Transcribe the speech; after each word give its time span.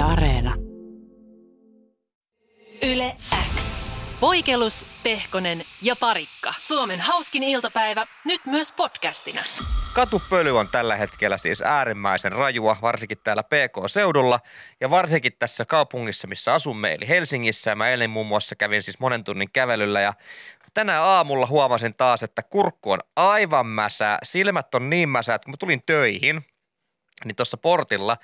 Yle 0.00 0.12
Areena. 0.12 0.54
Yle 2.92 3.16
X. 3.54 3.90
Voikelus, 4.20 4.86
Pehkonen 5.02 5.62
ja 5.82 5.96
Parikka. 5.96 6.54
Suomen 6.58 7.00
hauskin 7.00 7.42
iltapäivä, 7.42 8.06
nyt 8.24 8.40
myös 8.46 8.72
podcastina. 8.72 9.40
Katupöly 9.94 10.58
on 10.58 10.68
tällä 10.68 10.96
hetkellä 10.96 11.38
siis 11.38 11.62
äärimmäisen 11.62 12.32
rajua, 12.32 12.76
varsinkin 12.82 13.18
täällä 13.24 13.42
PK-seudulla 13.42 14.40
ja 14.80 14.90
varsinkin 14.90 15.32
tässä 15.38 15.64
kaupungissa, 15.64 16.28
missä 16.28 16.54
asumme, 16.54 16.94
eli 16.94 17.08
Helsingissä. 17.08 17.74
Mä 17.74 17.88
eilen 17.88 18.10
muun 18.10 18.26
muassa 18.26 18.56
kävin 18.56 18.82
siis 18.82 19.00
monen 19.00 19.24
tunnin 19.24 19.50
kävelyllä 19.52 20.00
ja 20.00 20.14
tänä 20.74 21.02
aamulla 21.02 21.46
huomasin 21.46 21.94
taas, 21.94 22.22
että 22.22 22.42
kurkku 22.42 22.90
on 22.90 23.00
aivan 23.16 23.66
mäsää, 23.66 24.18
silmät 24.22 24.74
on 24.74 24.90
niin 24.90 25.08
mäsää, 25.08 25.34
että 25.34 25.44
kun 25.44 25.52
mä 25.52 25.56
tulin 25.56 25.82
töihin, 25.86 26.44
niin 27.24 27.36
tuossa 27.36 27.56
portilla 27.56 28.16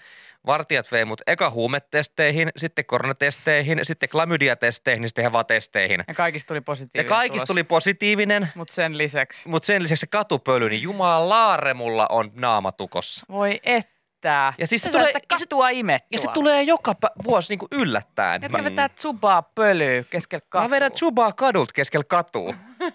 vartijat 0.47 0.93
vei 0.93 1.05
mut 1.05 1.21
eka 1.27 1.51
huumetesteihin, 1.51 2.53
sitten 2.57 2.85
koronatesteihin, 2.85 3.81
sitten 3.82 4.09
klamydiatesteihin, 4.09 5.09
sitten 5.09 5.23
hevatesteihin. 5.25 6.04
Ja 6.09 6.14
kaikista 6.14 6.49
tuli 6.49 6.59
Ja 6.59 6.63
positiivinen 6.63 7.09
kaikista 7.09 7.46
tuli 7.46 7.64
positiivinen, 7.64 8.49
Mutta 8.54 8.75
sen 8.75 8.99
lisäksi. 8.99 9.49
mutta 9.49 9.67
sen 9.67 9.82
lisäksi 9.82 10.01
se 10.01 10.07
katupöly, 10.07 10.68
niin 10.68 10.82
jumalaare 10.82 11.75
mulla 11.75 12.07
on 12.11 12.31
naamatukossa. 12.35 13.27
Voi 13.31 13.61
ettää. 13.63 14.54
Ja 14.59 14.67
siis 14.67 14.82
se 14.82 14.87
Sä 14.90 14.99
tulee- 14.99 15.13
katua 15.39 15.68
imettua. 15.68 16.09
Ja 16.13 16.18
se 16.18 16.26
tulee 16.35 16.63
joka 16.63 16.93
pä- 17.07 17.25
vuosi 17.26 17.49
niinku 17.53 17.67
yllättäen. 17.73 18.43
Jätkä 18.43 18.65
vetää 18.65 18.90
zubaa 18.99 19.43
pölyä 19.43 20.04
keskellä 20.11 20.46
katua. 20.49 20.68
Mä 20.68 20.71
vedän 20.76 20.93
Chubaa 20.93 21.32
kadulta 21.32 21.73
keskellä 21.73 22.04
katua. 22.09 22.54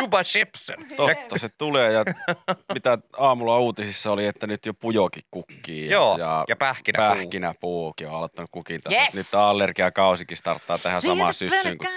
Chuba 0.00 0.24
Shipson. 0.24 0.86
Tosta 0.96 1.38
se 1.38 1.48
tulee 1.48 1.92
ja 1.92 2.04
mitä 2.74 2.98
aamulla 3.18 3.58
uutisissa 3.58 4.12
oli, 4.12 4.26
että 4.26 4.46
nyt 4.46 4.66
jo 4.66 4.74
pujokin 4.74 5.22
kukkii. 5.30 5.90
Joo, 5.90 6.18
ja, 6.18 6.44
ja 6.48 6.56
pähkinäpuu. 6.56 7.14
pähkinäpuukin 7.14 8.08
on 8.08 8.14
aloittanut 8.14 8.50
kukin 8.50 8.80
tässä. 8.80 9.02
Yes! 9.02 9.14
Nyt 9.14 9.34
allergiakausikin 9.34 10.36
starttaa 10.36 10.78
tähän 10.78 11.02
samaan 11.02 11.34
syssyyn 11.34 11.78
kuin 11.78 11.88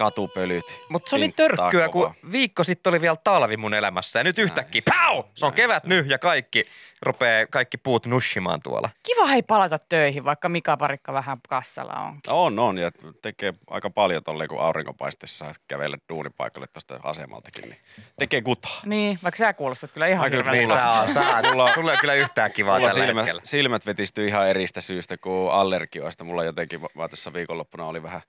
katupölyt. 0.00 0.64
Mutta 0.88 1.10
se 1.10 1.16
oli 1.16 1.28
törkkyä, 1.28 1.88
kun 1.88 2.14
viikko 2.32 2.64
sitten 2.64 2.90
oli 2.90 3.00
vielä 3.00 3.16
talvi 3.24 3.56
mun 3.56 3.74
elämässä 3.74 4.18
ja 4.18 4.24
nyt 4.24 4.38
yhtäkkiä, 4.38 4.82
pau! 4.90 5.24
Se 5.34 5.46
on 5.46 5.52
kevät 5.52 5.84
nyt 5.84 6.06
ja 6.10 6.18
kaikki 6.18 6.64
rupeaa 7.02 7.46
kaikki 7.46 7.76
puut 7.76 8.06
nushimaan 8.06 8.62
tuolla. 8.62 8.90
Kiva 9.02 9.26
hei 9.26 9.42
palata 9.42 9.78
töihin, 9.88 10.24
vaikka 10.24 10.48
Mika 10.48 10.76
Parikka 10.76 11.12
vähän 11.12 11.38
kassalla 11.48 11.92
on. 11.92 12.18
On, 12.28 12.58
on 12.58 12.78
ja 12.78 12.90
tekee 13.22 13.54
aika 13.70 13.90
paljon 13.90 14.22
tolleen, 14.22 14.48
kun 14.48 14.60
aurinkopaistessa 14.60 15.54
kävellä 15.68 15.98
duunipaikalle 16.08 16.66
tuosta 16.66 17.00
asemaltakin, 17.02 17.64
niin 17.64 17.80
tekee 18.18 18.42
kutaa. 18.42 18.80
Niin, 18.86 19.18
vaikka 19.22 19.38
sä 19.38 19.52
kuulostat 19.52 19.92
kyllä 19.92 20.06
ihan 20.06 20.30
hirveältä. 20.30 20.50
Niin, 20.50 20.68
sä, 20.68 21.14
sä, 21.14 21.42
mulla, 21.50 21.74
sulla 21.74 21.92
on 21.92 21.98
kyllä 22.00 22.14
yhtään 22.14 22.52
kivaa 22.52 22.78
Mulla 22.78 22.90
tällä 22.90 23.06
silmät, 23.06 23.24
hetkellä. 23.24 23.42
silmät 23.44 23.86
vetistyy 23.86 24.26
ihan 24.26 24.48
eristä 24.48 24.80
syystä 24.80 25.16
kuin 25.16 25.52
allergioista. 25.52 26.24
Mulla 26.24 26.44
jotenkin, 26.44 26.80
mä 26.94 27.08
tässä 27.08 27.32
viikonloppuna 27.32 27.86
oli 27.86 28.02
vähän, 28.02 28.20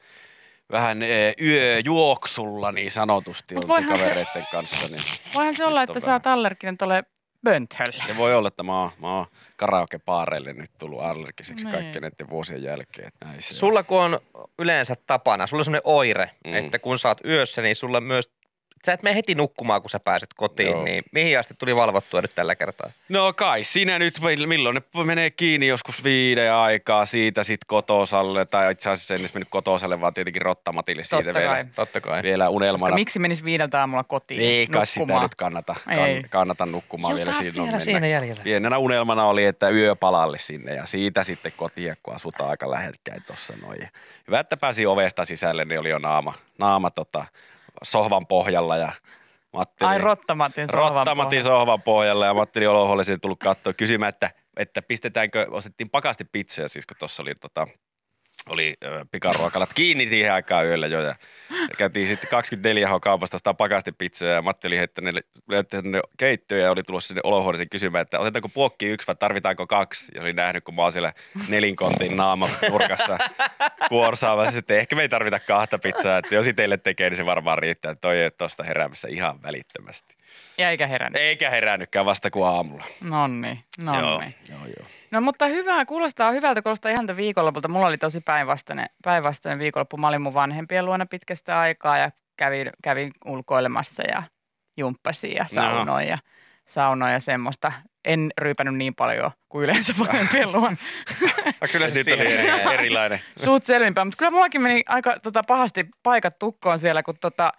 vähän 0.71 1.03
e, 1.03 1.33
yöjuoksulla 1.41 2.71
niin 2.71 2.91
sanotusti 2.91 3.55
Mut 3.55 3.63
oltiin 3.63 3.87
voihan 3.87 3.97
se- 3.97 4.03
kavereiden 4.03 4.47
kanssa. 4.51 4.87
Niin 4.87 5.03
Voihan 5.35 5.55
se 5.55 5.65
olla, 5.65 5.83
että 5.83 5.99
sä 5.99 6.13
oot 6.13 6.27
allerginen 6.27 6.77
tolle 6.77 7.03
bönthölle. 7.45 8.03
se 8.07 8.17
voi 8.17 8.35
olla, 8.35 8.47
että 8.47 8.63
mä 8.63 8.79
oon, 8.81 8.91
mä 9.01 9.15
oon 9.15 9.25
karaoke-paareille 9.55 10.53
nyt 10.53 10.71
tullut 10.77 11.01
allergiseksi 11.01 11.65
Niin. 11.65 11.73
kaikkien 11.75 12.01
näiden 12.01 12.29
vuosien 12.29 12.63
jälkeen. 12.63 13.11
Näin 13.25 13.41
se 13.41 13.53
on. 13.53 13.57
Sulla 13.57 13.83
kun 13.83 14.01
on 14.01 14.19
yleensä 14.59 14.95
tapana, 15.07 15.47
sulla 15.47 15.61
on 15.61 15.65
semmoinen 15.65 15.81
oire, 15.85 16.31
Mm. 16.45 16.51
mm. 16.51 16.55
että 16.57 16.79
kun 16.79 16.99
sä 16.99 17.07
oot 17.07 17.25
yössä, 17.25 17.61
niin 17.61 17.75
sulla 17.75 18.01
myös, 18.01 18.29
sä 18.85 18.93
et 18.93 19.03
mene 19.03 19.15
heti 19.15 19.35
nukkumaan, 19.35 19.81
kun 19.81 19.89
sä 19.89 19.99
pääset 19.99 20.29
kotiin, 20.35 20.69
Joo. 20.69 20.83
Niin 20.83 21.03
mihin 21.11 21.39
asti 21.39 21.53
tuli 21.57 21.75
valvottua 21.75 22.21
nyt 22.21 22.35
tällä 22.35 22.55
kertaa? 22.55 22.89
No 23.09 23.33
kai 23.33 23.63
sinä 23.63 23.99
nyt, 23.99 24.19
milloin 24.45 24.75
ne 24.75 25.03
menee 25.03 25.29
kiinni 25.29 25.67
joskus 25.67 26.03
viiden 26.03 26.53
aikaa 26.53 27.05
siitä 27.05 27.43
sit 27.43 27.59
kotosalle, 27.67 28.45
tai 28.45 28.71
itse 28.71 28.89
asiassa 28.89 29.13
en 29.13 29.19
edes 29.19 29.33
mennyt 29.33 29.49
kotosalle, 29.49 30.01
vaan 30.01 30.13
tietenkin 30.13 30.41
Rottamatille 30.41 31.03
siitä 31.03 31.23
Totta 31.23 31.39
vielä, 31.39 31.53
kai. 31.53 31.65
Totta 31.75 32.01
kai. 32.01 32.23
vielä 32.23 32.43
Koska 32.43 32.55
unelmana. 32.55 32.95
miksi 32.95 33.19
menis 33.19 33.43
viideltä 33.43 33.79
aamulla 33.79 34.03
kotiin 34.03 34.41
Ei 34.41 34.67
kai 34.67 34.85
sitä 34.87 34.99
nukkumaan? 34.99 35.23
nyt 35.23 35.35
kannata, 35.35 35.75
kann, 35.85 36.29
kannata 36.29 36.65
nukkumaan 36.65 37.15
vielä 37.15 37.31
vielä 37.41 37.53
mennä. 37.65 37.79
siinä 37.79 38.07
jäljellä. 38.07 38.43
Pienenä 38.43 38.77
unelmana 38.77 39.25
oli, 39.25 39.45
että 39.45 39.69
yöpalalle 39.69 40.37
sinne 40.39 40.73
ja 40.75 40.85
siitä 40.85 41.23
sitten 41.23 41.51
kotiin, 41.57 41.95
kun 42.03 42.15
asutaan 42.15 42.49
aika 42.49 42.71
lähekkäin 42.71 43.23
tuossa 43.23 43.53
noin. 43.61 43.87
Hyvä, 44.27 44.39
että 44.39 44.57
pääsi 44.57 44.85
ovesta 44.85 45.25
sisälle, 45.25 45.65
niin 45.65 45.79
oli 45.79 45.89
jo 45.89 45.97
naama, 45.99 46.33
naama 46.57 46.89
tota, 46.91 47.25
sohvan 47.83 48.27
pohjalla 48.27 48.77
ja 48.77 48.91
Matti 49.53 49.85
Ai 49.85 49.95
oli- 49.95 50.03
Rottamatin 50.03 50.67
sohvan 50.71 50.91
Rottamatin 50.93 51.39
pohjalla. 51.39 51.59
sohvan 51.59 51.81
pohjalla 51.81 52.25
ja 52.25 52.33
Matti 52.33 52.59
oli 52.59 52.67
olohuoneeseen 52.67 53.21
tullut 53.21 53.39
katsoa 53.39 53.73
kysymään, 53.73 54.09
että, 54.09 54.31
että 54.57 54.81
pistetäänkö, 54.81 55.47
ostettiin 55.51 55.89
pakasti 55.89 56.25
pizzaa 56.31 56.67
siis, 56.67 56.85
kun 56.85 56.97
tuossa 56.99 57.23
oli 57.23 57.35
tota, 57.35 57.67
oli 58.49 58.73
pikaruokalat 59.11 59.73
kiinni 59.73 60.07
siihen 60.07 60.33
aikaan 60.33 60.65
yöllä 60.65 60.87
jo 60.87 61.01
ja 61.01 61.15
käytiin 61.77 62.07
sitten 62.07 62.29
24 62.29 62.87
h 62.87 62.91
kaupasta 63.01 63.37
sitä 63.37 63.53
pakasti 63.53 63.91
pizzaa 63.91 64.29
ja 64.29 64.41
Matti 64.41 64.67
oli 64.67 64.77
heittänyt 64.77 65.25
heittänyt 65.51 66.01
keittiöön 66.17 66.63
ja 66.63 66.71
oli 66.71 66.83
tulossa 66.83 67.07
sinne 67.07 67.21
olohuoneeseen 67.23 67.69
kysymään, 67.69 68.01
että 68.01 68.19
otetaanko 68.19 68.49
puokki 68.49 68.85
yksi 68.85 69.07
vai 69.07 69.15
tarvitaanko 69.15 69.67
kaksi 69.67 70.11
ja 70.15 70.21
oli 70.21 70.33
nähnyt, 70.33 70.63
kun 70.63 70.75
mä 70.75 70.81
oon 70.81 70.91
siellä 70.91 71.13
nelinkontin 71.47 72.17
naama 72.17 72.49
nurkassa 72.69 73.17
kuorsaamassa, 73.89 74.59
että 74.59 74.73
ehkä 74.73 74.95
me 74.95 75.01
ei 75.01 75.09
tarvita 75.09 75.39
kahta 75.39 75.79
pizzaa, 75.79 76.17
että 76.17 76.35
jos 76.35 76.45
teille 76.55 76.77
tekee, 76.77 77.09
niin 77.09 77.17
se 77.17 77.25
varmaan 77.25 77.57
riittää, 77.57 77.91
että 77.91 78.01
toi 78.01 78.17
ei 78.17 78.31
tosta 78.31 78.63
heräämässä 78.63 79.07
ihan 79.11 79.43
välittömästi. 79.43 80.15
Ja 80.57 80.69
eikä 80.69 80.87
herännyt. 80.87 81.21
Eikä 81.21 81.49
herännytkään 81.49 82.05
vasta 82.05 82.31
kuin 82.31 82.47
aamulla. 82.47 82.83
Nonni, 83.01 83.63
nonni. 83.77 84.35
Joo, 84.49 84.65
joo. 84.65 84.87
No 85.11 85.21
mutta 85.21 85.45
hyvää, 85.45 85.85
kuulostaa 85.85 86.31
hyvältä, 86.31 86.61
kuulostaa 86.61 86.91
ihan 86.91 87.17
viikonlopulta. 87.17 87.67
Mulla 87.67 87.87
oli 87.87 87.97
tosi 87.97 88.21
päinvastainen, 88.21 88.89
päinvastainen 89.03 89.59
viikonloppu. 89.59 89.97
Mä 89.97 90.07
olin 90.07 90.21
mun 90.21 90.33
vanhempien 90.33 90.85
luona 90.85 91.05
pitkästä 91.05 91.59
aikaa 91.59 91.97
ja 91.97 92.11
kävin, 92.37 92.69
kävin 92.83 93.11
ulkoilemassa 93.25 94.03
ja 94.03 94.23
jumppasin 94.77 95.35
ja 95.35 95.45
saunoin 95.47 96.07
ja, 96.07 96.17
saunoin 96.67 97.13
ja 97.13 97.19
semmoista. 97.19 97.71
En 98.05 98.31
ryypännyt 98.37 98.75
niin 98.75 98.95
paljon 98.95 99.31
kuin 99.49 99.63
yleensä 99.63 99.93
vanhempien 99.99 100.51
luona. 100.53 100.75
No, 101.61 101.67
kyllä 101.71 101.87
Nyt 101.87 102.07
oli 102.07 102.21
eri- 102.21 102.73
erilainen. 102.73 103.19
Suut 103.43 103.65
selvinpäin, 103.65 104.07
mutta 104.07 104.17
kyllä 104.17 104.31
mullakin 104.31 104.61
meni 104.61 104.83
aika 104.87 105.19
tota, 105.19 105.43
pahasti 105.47 105.85
paikat 106.03 106.39
tukkoon 106.39 106.79
siellä, 106.79 107.03
kun 107.03 107.15
tota, 107.21 107.53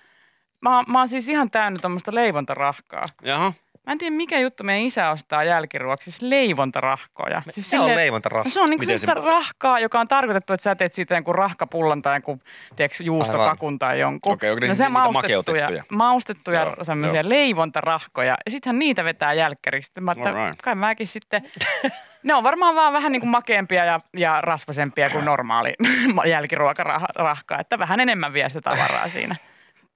mä, 0.60 0.82
mä 0.86 0.98
oon 0.98 1.08
siis 1.08 1.28
ihan 1.28 1.50
täynnä 1.50 1.78
tuommoista 1.78 2.14
leivontarahkaa. 2.14 3.04
Jaha. 3.22 3.52
Mä 3.86 3.92
en 3.92 3.98
tiedä, 3.98 4.16
mikä 4.16 4.38
juttu 4.38 4.64
meidän 4.64 4.86
isä 4.86 5.10
ostaa 5.10 5.44
jälkiruoksi, 5.44 6.10
siis 6.10 6.22
leivontarahkoja. 6.22 7.42
Siis 7.50 7.70
Se 7.70 7.76
on 7.76 7.82
silleen- 7.82 7.96
leivontarahka. 7.96 8.44
No 8.48 8.50
se 8.50 8.60
on 8.60 8.68
niinku 8.70 8.82
Miten 8.82 8.98
se- 8.98 9.06
sellaista 9.06 9.30
rahkaa, 9.30 9.80
joka 9.80 10.00
on 10.00 10.08
tarkoitettu, 10.08 10.52
että 10.52 10.62
sä 10.64 10.74
teet 10.74 10.92
siitä 10.94 11.14
jonkun 11.14 11.34
rahkapullan 11.34 12.02
tai 12.02 12.14
jonkun 12.14 12.40
tiedätkö, 12.76 13.04
juustokakun 13.04 13.78
tai 13.78 14.00
jonkun. 14.00 14.32
Okei, 14.32 14.54
ne 14.54 14.66
no 14.66 14.72
niitä 14.72 14.88
maustettuja, 14.88 15.38
makeutettuja? 15.62 15.84
maustettuja 15.90 16.60
Joo, 16.62 16.84
semmoisia 16.84 17.20
joo. 17.20 17.28
leivontarahkoja. 17.30 18.36
Ja 18.44 18.50
sittenhän 18.50 18.78
niitä 18.78 19.04
vetää 19.04 19.32
jälkkäriksi. 19.32 19.86
Sitten 19.86 20.04
Mä, 20.04 20.12
että 20.16 20.28
Alright. 20.28 20.62
kai 20.62 20.74
mäkin 20.74 21.06
sitten, 21.06 21.42
ne 22.22 22.34
on 22.34 22.42
varmaan 22.44 22.74
vaan 22.74 22.92
vähän 22.92 23.12
niin 23.12 23.20
kuin 23.20 23.30
makeampia 23.30 23.84
ja, 23.84 24.00
ja 24.16 24.40
rasvasempia 24.40 25.10
kuin 25.10 25.24
normaali 25.24 25.74
jälkiruokarahka. 26.30 27.58
Että 27.58 27.78
vähän 27.78 28.00
enemmän 28.00 28.32
vie 28.32 28.48
sitä 28.48 28.60
tavaraa 28.60 29.08
siinä, 29.08 29.36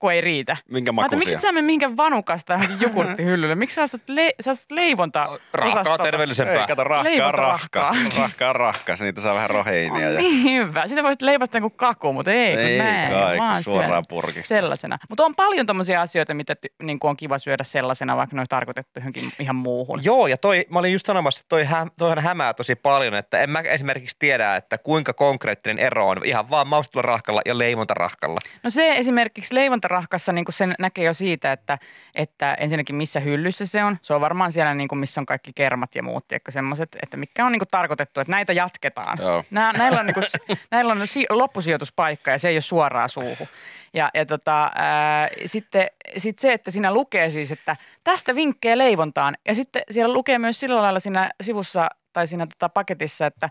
kun 0.07 0.13
ei 0.13 0.21
riitä. 0.21 0.57
Minkä 0.71 0.93
makuisia? 0.93 1.19
miksi 1.19 1.39
sä 1.39 1.53
mene 1.53 1.67
mihinkään 1.67 1.97
vanukasta 1.97 2.53
johonkin 2.53 2.81
jogurttihyllylle? 2.89 3.55
Miksi 3.55 3.75
sä 3.75 3.83
ostat, 3.83 4.01
le- 4.07 4.35
sä 4.41 4.51
ostat 4.51 4.71
leivonta 4.71 5.39
Rahkaa 5.53 5.97
Ei, 5.99 6.05
terveellisempää. 6.05 6.67
kato, 6.67 6.85
rahkaa, 6.85 7.33
rahkaa. 7.33 7.95
Rahkaa, 8.19 8.53
rahkaa. 8.53 8.97
Niitä 9.01 9.21
saa 9.21 9.35
vähän 9.35 9.51
roheinia. 9.59 10.09
On 10.09 10.15
ja... 10.15 10.19
niin 10.21 10.43
hyvä. 10.45 10.89
Sitä 10.89 11.03
voisit 11.03 11.23
leivata 11.23 11.61
kuin 11.61 11.73
kaku, 11.77 12.13
mutta 12.13 12.31
ei, 12.33 12.53
kun 12.57 12.65
Ei 12.65 12.79
näin. 12.79 13.13
kai, 13.13 13.39
vaan 13.39 13.55
kun 13.55 13.63
suoraan 13.65 14.05
purkista. 14.09 14.49
Sellaisena. 14.49 14.99
Mutta 15.09 15.25
on 15.25 15.35
paljon 15.35 15.67
tommosia 15.67 16.01
asioita, 16.03 16.35
mitä 16.35 16.57
ty- 16.67 16.75
niin 16.83 16.99
on 17.03 17.17
kiva 17.17 17.39
syödä 17.39 17.65
sellaisena, 17.65 18.17
vaikka 18.17 18.37
ne 18.37 18.41
olisi 18.41 18.49
tarkoitettu 18.49 19.01
johonkin 19.01 19.33
ihan 19.39 19.57
muuhun. 19.57 20.01
Joo, 20.05 20.27
ja 20.27 20.37
toi, 20.37 20.67
mä 20.71 20.79
olin 20.79 20.93
just 20.93 21.07
sanomassa, 21.07 21.41
että 21.41 21.49
toi 21.49 21.65
hä, 21.65 21.87
toihan 21.99 22.19
hämää 22.19 22.55
tosi 22.55 22.75
paljon, 22.75 23.15
että 23.15 23.41
en 23.41 23.51
mä 23.51 23.61
esimerkiksi 23.61 24.17
tiedä, 24.19 24.57
että 24.57 24.79
kuinka 24.79 25.13
konkreettinen 25.13 25.79
ero 25.79 26.09
on 26.09 26.21
ihan 26.25 26.51
vaan 26.51 26.69
maustetulla 26.69 27.03
rahkalla 27.07 27.41
ja 27.47 27.59
leivontarahkalla. 27.59 28.41
No 28.63 28.71
se 28.71 28.97
esimerkiksi 28.97 29.55
leivontarahkassa 29.97 30.33
niin 30.33 30.45
sen 30.51 30.75
näkee 30.79 31.05
jo 31.05 31.15
siitä, 31.15 31.53
että, 31.53 31.79
että 32.15 32.55
ensinnäkin 32.55 32.97
missä 32.97 33.21
hyllyssä 33.21 33.67
se 33.67 33.85
on. 33.85 33.99
Se 34.03 34.15
on 34.15 34.21
varmaan 34.21 34.53
siellä, 34.53 34.75
niin 34.75 34.89
kuin, 34.89 34.99
missä 34.99 35.21
on 35.21 35.27
kaikki 35.27 35.53
kermat 35.55 35.95
ja 35.95 36.03
muut, 36.03 36.25
semmoiset, 36.49 36.97
että 37.03 37.17
mikä 37.17 37.47
on 37.47 37.53
niin 37.53 37.61
kuin 37.61 37.69
tarkoitettu, 37.71 38.21
että 38.21 38.31
näitä 38.31 38.53
jatketaan. 38.53 39.19
Joo. 39.21 39.45
Nää, 39.51 39.73
näillä 39.73 40.01
on, 40.01 40.07
niin 40.07 40.15
kuin, 40.15 40.25
näillä 40.71 40.93
on 40.93 41.07
si- 41.07 41.27
loppusijoituspaikka 41.31 42.31
ja 42.31 42.39
se 42.39 42.49
ei 42.49 42.55
ole 42.55 42.61
suoraan 42.61 43.09
suuhun. 43.09 43.47
Ja, 43.95 44.11
ja 44.15 44.27
tota, 44.27 44.71
ää, 44.75 45.29
sitten 45.45 45.87
sit 46.17 46.39
se, 46.39 46.53
että 46.53 46.71
siinä 46.71 46.93
lukee 46.93 47.31
siis, 47.31 47.53
että 47.53 47.77
tästä 48.05 48.35
vinkkejä 48.35 48.79
leivontaan. 48.79 49.37
Ja 49.49 49.55
sitten 49.55 49.83
siellä 49.91 50.15
lukee 50.15 50.39
myös 50.39 50.61
sillä 50.61 50.83
lailla 50.83 51.01
siinä 51.01 51.31
sivussa 51.43 51.89
tai 52.13 52.27
siinä 52.27 52.47
tota 52.47 52.69
paketissa, 52.69 53.27
että, 53.27 53.49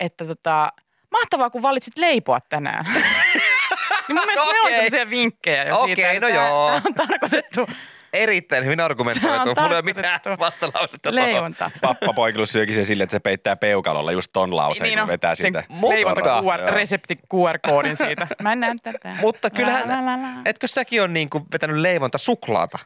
että 0.00 0.24
tota, 0.24 0.72
mahtavaa 1.10 1.50
kun 1.50 1.62
valitsit 1.62 1.98
leipoa 1.98 2.40
tänään. 2.40 2.86
niin 4.08 4.16
mun 4.16 4.26
mielestä 4.26 4.52
ne 4.52 4.60
on 4.60 4.70
sellaisia 4.70 5.10
vinkkejä 5.10 5.64
jo 5.64 5.84
siitä, 5.84 6.02
Okei, 6.02 6.16
että 6.16 6.28
no 6.28 6.34
joo. 6.34 6.66
on 6.86 6.94
tarkoitettu 6.94 7.68
erittäin 8.12 8.64
hyvin 8.64 8.80
argumentoitu. 8.80 9.54
Mulla 9.60 9.68
ei 9.68 9.74
ole 9.74 9.82
mitään 9.82 10.20
vastalausetta. 10.38 11.14
Leivonta. 11.14 11.70
Pappa 11.80 12.12
poikilus 12.12 12.52
syökin 12.52 12.74
se 12.74 12.84
silleen, 12.84 13.04
että 13.04 13.12
se 13.12 13.20
peittää 13.20 13.56
peukalolla 13.56 14.12
just 14.12 14.30
ton 14.32 14.56
lauseen, 14.56 14.90
kun 14.90 15.00
on, 15.00 15.08
vetää 15.08 15.34
sen 15.34 15.42
siitä. 15.42 15.64
leivonta. 15.88 16.40
QR, 16.40 16.74
resepti 16.74 17.18
QR-koodin 17.34 17.96
siitä. 17.96 18.26
Mä 18.42 18.56
näen 18.56 18.80
tätä. 18.82 19.16
Mutta 19.20 19.50
kyllähän, 19.50 19.88
la, 19.88 20.12
la, 20.12 20.22
la. 20.22 20.28
etkö 20.44 20.66
säkin 20.66 21.02
on 21.02 21.12
niinku 21.12 21.46
vetänyt 21.52 21.76
leivonta 21.76 22.18
suklaata? 22.18 22.78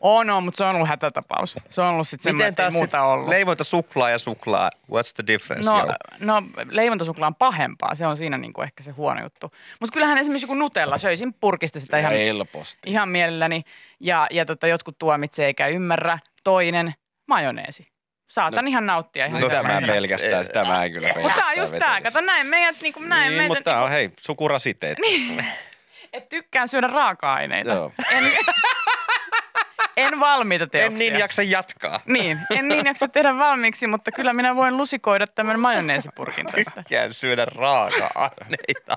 On, 0.00 0.30
on, 0.30 0.42
mutta 0.42 0.58
se 0.58 0.64
on 0.64 0.74
ollut 0.74 0.88
hätätapaus. 0.88 1.56
Se 1.68 1.80
on 1.80 1.88
ollut 1.88 2.08
sitten 2.08 2.30
semmoinen, 2.30 2.48
että 2.48 2.64
ei 2.64 2.70
muuta 2.70 3.02
ollut. 3.02 3.28
leivonta 3.28 3.64
suklaa 3.64 4.10
ja 4.10 4.18
suklaa? 4.18 4.70
What's 4.90 5.12
the 5.14 5.24
difference? 5.26 5.70
No, 5.70 5.86
no 6.20 6.42
leivontasukla 6.70 7.26
on 7.26 7.34
pahempaa, 7.34 7.94
se 7.94 8.06
on 8.06 8.16
siinä 8.16 8.38
niinku 8.38 8.62
ehkä 8.62 8.82
se 8.82 8.90
huono 8.90 9.22
juttu. 9.22 9.52
Mutta 9.80 9.92
kyllähän 9.92 10.18
esimerkiksi 10.18 10.44
joku 10.44 10.54
Nutella, 10.54 10.98
söisin 10.98 11.34
purkista 11.34 11.80
sitä 11.80 11.98
ihan, 11.98 12.12
Helposti. 12.12 12.90
ihan 12.90 13.08
mielelläni. 13.08 13.64
Ja, 14.00 14.26
ja 14.30 14.44
tota, 14.46 14.66
jotkut 14.66 14.98
tuomitsee 14.98 15.46
eikä 15.46 15.66
ymmärrä. 15.66 16.18
Toinen, 16.44 16.92
majoneesi. 17.28 17.88
Saatan 18.30 18.64
no, 18.64 18.68
ihan 18.68 18.86
nauttia 18.86 19.26
ihan 19.26 19.40
No, 19.40 19.46
sitä 19.48 19.62
mä 19.62 19.68
en 19.68 19.74
hirveästi. 19.80 19.92
pelkästään, 19.92 20.44
sitä 20.44 20.64
mä 20.64 20.84
en 20.84 20.92
kyllä 20.92 21.08
Mutta 21.22 21.36
tää 21.36 21.46
on 21.46 21.56
just 21.58 21.70
tää, 21.78 21.88
vetelisi. 21.94 22.02
kato 22.02 22.20
näin 22.20 22.46
meidät, 22.46 22.76
niinku, 22.82 23.00
näin 23.00 23.22
Niin, 23.28 23.32
meitä, 23.38 23.48
mutta 23.48 23.64
tää 23.70 23.82
on 23.82 23.90
hei, 23.90 24.10
sukurasiteet. 24.20 24.98
Niin. 24.98 25.44
et 26.12 26.28
tykkään 26.28 26.68
syödä 26.68 26.86
raaka-aineita. 26.86 27.70
Joo. 27.70 27.92
En, 28.10 28.24
en 29.96 30.20
valmiita 30.20 30.64
En 30.64 30.70
teoksia. 30.70 30.98
niin 30.98 31.18
jaksa 31.18 31.42
jatkaa. 31.42 32.00
Niin, 32.06 32.38
en 32.50 32.68
niin 32.68 32.86
jaksa 32.86 33.08
tehdä 33.08 33.38
valmiiksi, 33.38 33.86
mutta 33.86 34.12
kyllä 34.12 34.32
minä 34.32 34.56
voin 34.56 34.76
lusikoida 34.76 35.26
tämän 35.26 35.60
majoneesipurkin 35.60 36.46
tästä. 36.52 36.70
Tykkään 36.74 37.12
syödä 37.14 37.44
raaka-aineita. 37.44 38.94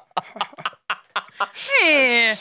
Niin. 1.82 2.38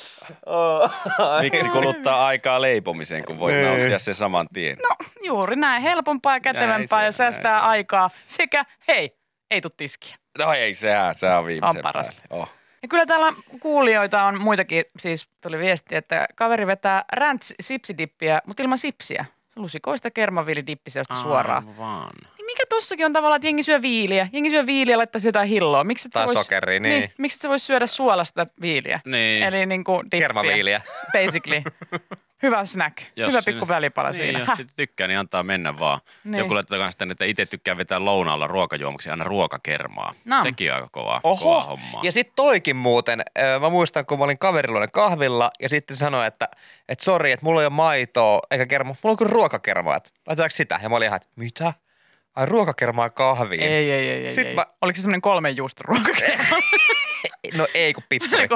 Miksi 1.41 1.69
kuluttaa 1.79 2.27
aikaa 2.27 2.63
leipomiseen, 2.63 3.25
kun 3.25 3.39
voi 3.39 3.53
Niin. 3.53 3.67
nauttia 3.67 3.99
sen 3.99 4.15
saman 4.15 4.47
tien? 4.53 4.79
No 4.89 4.97
juuri 5.23 5.57
näin, 5.57 5.83
helpompaa 5.83 6.37
ja 6.37 6.41
kätevämpää 6.41 6.99
Näin 6.99 7.07
ja 7.07 7.13
säästää 7.13 7.53
näin 7.57 7.65
aikaa 7.65 8.11
sekä 8.27 8.65
hei, 8.89 9.17
ei 9.51 9.61
tuu 9.61 9.71
tiskiä. 9.77 10.17
No 10.39 10.53
ei, 10.53 10.75
sehän, 10.75 11.15
se 11.15 11.29
on 11.31 11.47
viimeisen 11.47 11.79
On 11.79 11.83
parasta. 11.83 12.23
päälle. 12.29 12.43
Oh. 12.43 12.53
Ja 12.83 12.89
kyllä 12.89 13.07
täällä 13.07 13.33
kuulijoita 13.61 14.23
on 14.25 14.41
muitakin, 14.41 14.85
siis 14.99 15.29
tuli 15.43 15.59
viesti, 15.59 15.97
että 15.97 16.27
kaveri 16.35 16.67
vetää 16.67 17.05
rants 17.13 17.55
sipsidippiä, 17.61 18.41
mutta 18.47 18.63
ilman 18.63 18.79
sipsiä. 18.79 19.25
Lusikoista 19.57 20.11
kermaviilidippiseosta 20.11 21.15
suoraan. 21.23 21.77
Vaan. 21.79 22.11
Niin 22.71 22.77
tossakin 22.79 23.07
on 23.07 23.13
tavallaan, 23.13 23.37
että 23.37 23.47
jengi 23.47 23.63
syö 23.63 23.83
viiliä. 23.83 24.29
Jengi 24.33 24.51
syö 24.51 24.67
viiliä 24.67 24.93
ja 24.93 24.99
laittaa 24.99 25.21
jotain 25.25 25.49
hilloa. 25.49 25.85
Miksi 25.85 26.09
et 26.09 26.13
Tai 26.13 26.27
vois, 26.27 26.39
sokeria, 26.39 26.81
niin. 26.81 27.13
Miksi 27.19 27.37
et 27.37 27.43
sä 27.43 27.49
vois 27.49 27.67
syödä 27.67 27.87
suolasta 27.87 28.47
viiliä? 28.61 29.01
Niin. 29.05 29.43
Eli 29.43 29.67
niin 29.67 29.85
kuin 29.85 30.05
dippiä. 30.05 30.21
Kermaviiliä. 30.21 30.83
Basically. 31.13 31.63
Hyvä 32.43 32.65
snack. 32.65 32.99
Jos 33.17 33.33
Hyvä 33.33 33.43
pikku 33.43 33.69
välipala 33.69 34.11
niin, 34.11 34.17
siinä. 34.17 34.39
Jos 34.39 34.49
Häh. 34.49 34.59
tykkää, 34.77 35.07
niin 35.07 35.19
antaa 35.19 35.43
mennä 35.43 35.79
vaan. 35.79 36.01
Niin. 36.05 36.31
Niin. 36.33 36.39
Joku 36.39 36.55
laittaa 36.55 36.79
kans 36.79 36.97
tänne, 36.97 37.13
että 37.13 37.25
itse 37.25 37.47
tykkää 37.47 37.77
vetää 37.77 38.05
lounaalla 38.05 38.47
ruokajuomaksi 38.47 39.11
aina 39.11 39.25
ruokakermaa. 39.25 40.15
No. 40.25 40.43
Sekin 40.43 40.71
on 40.71 40.77
aika 40.77 40.89
kova, 40.93 41.21
kova 41.21 41.33
Oho, 41.33 41.61
homma. 41.61 42.01
ja 42.03 42.13
sitten 42.13 42.33
toikin 42.37 42.77
muuten, 42.77 43.23
mä 43.61 43.69
muistan 43.69 44.07
kun 44.07 44.19
mä 44.19 44.25
olin 44.25 44.39
kaverilloinen 44.39 44.91
kahvilla 44.91 45.51
ja 45.61 45.69
sitten 45.69 45.97
sanoi, 45.97 46.27
että 46.27 46.49
et 46.89 47.01
sori, 47.01 47.33
että 47.33 47.47
mulla 47.47 47.61
ei 47.61 47.67
ole 47.67 47.75
maitoa 47.75 48.41
eikä 48.51 48.67
kermaa, 48.67 48.95
mulla 49.03 49.13
on 49.13 49.17
kyllä 49.17 49.33
ruokakermaa, 49.33 49.97
että 49.97 50.11
laitetaanko 50.27 50.57
sitä? 50.57 50.81
Ja 50.83 50.89
mä 50.89 50.97
olin 50.97 51.07
ihan, 51.07 51.17
että 51.17 51.29
mitä? 51.37 51.73
Ai 52.37 52.47
ruokakermaa 52.47 53.11
kahviin? 53.11 53.61
Ei, 53.63 53.91
ei, 53.93 54.09
ei, 54.11 54.25
ei. 54.25 54.31
Sitten 54.31 54.47
ei. 54.47 54.55
mä- 54.55 54.67
Oliko 54.83 54.97
se 54.97 55.03
semmoinen 55.03 55.21
kolmen 55.21 55.57
juuston 55.57 55.85
ruokakerma? 55.85 56.45
No 57.55 57.67
ei 57.75 57.95
kun 57.95 58.03
pippuri. 58.09 58.49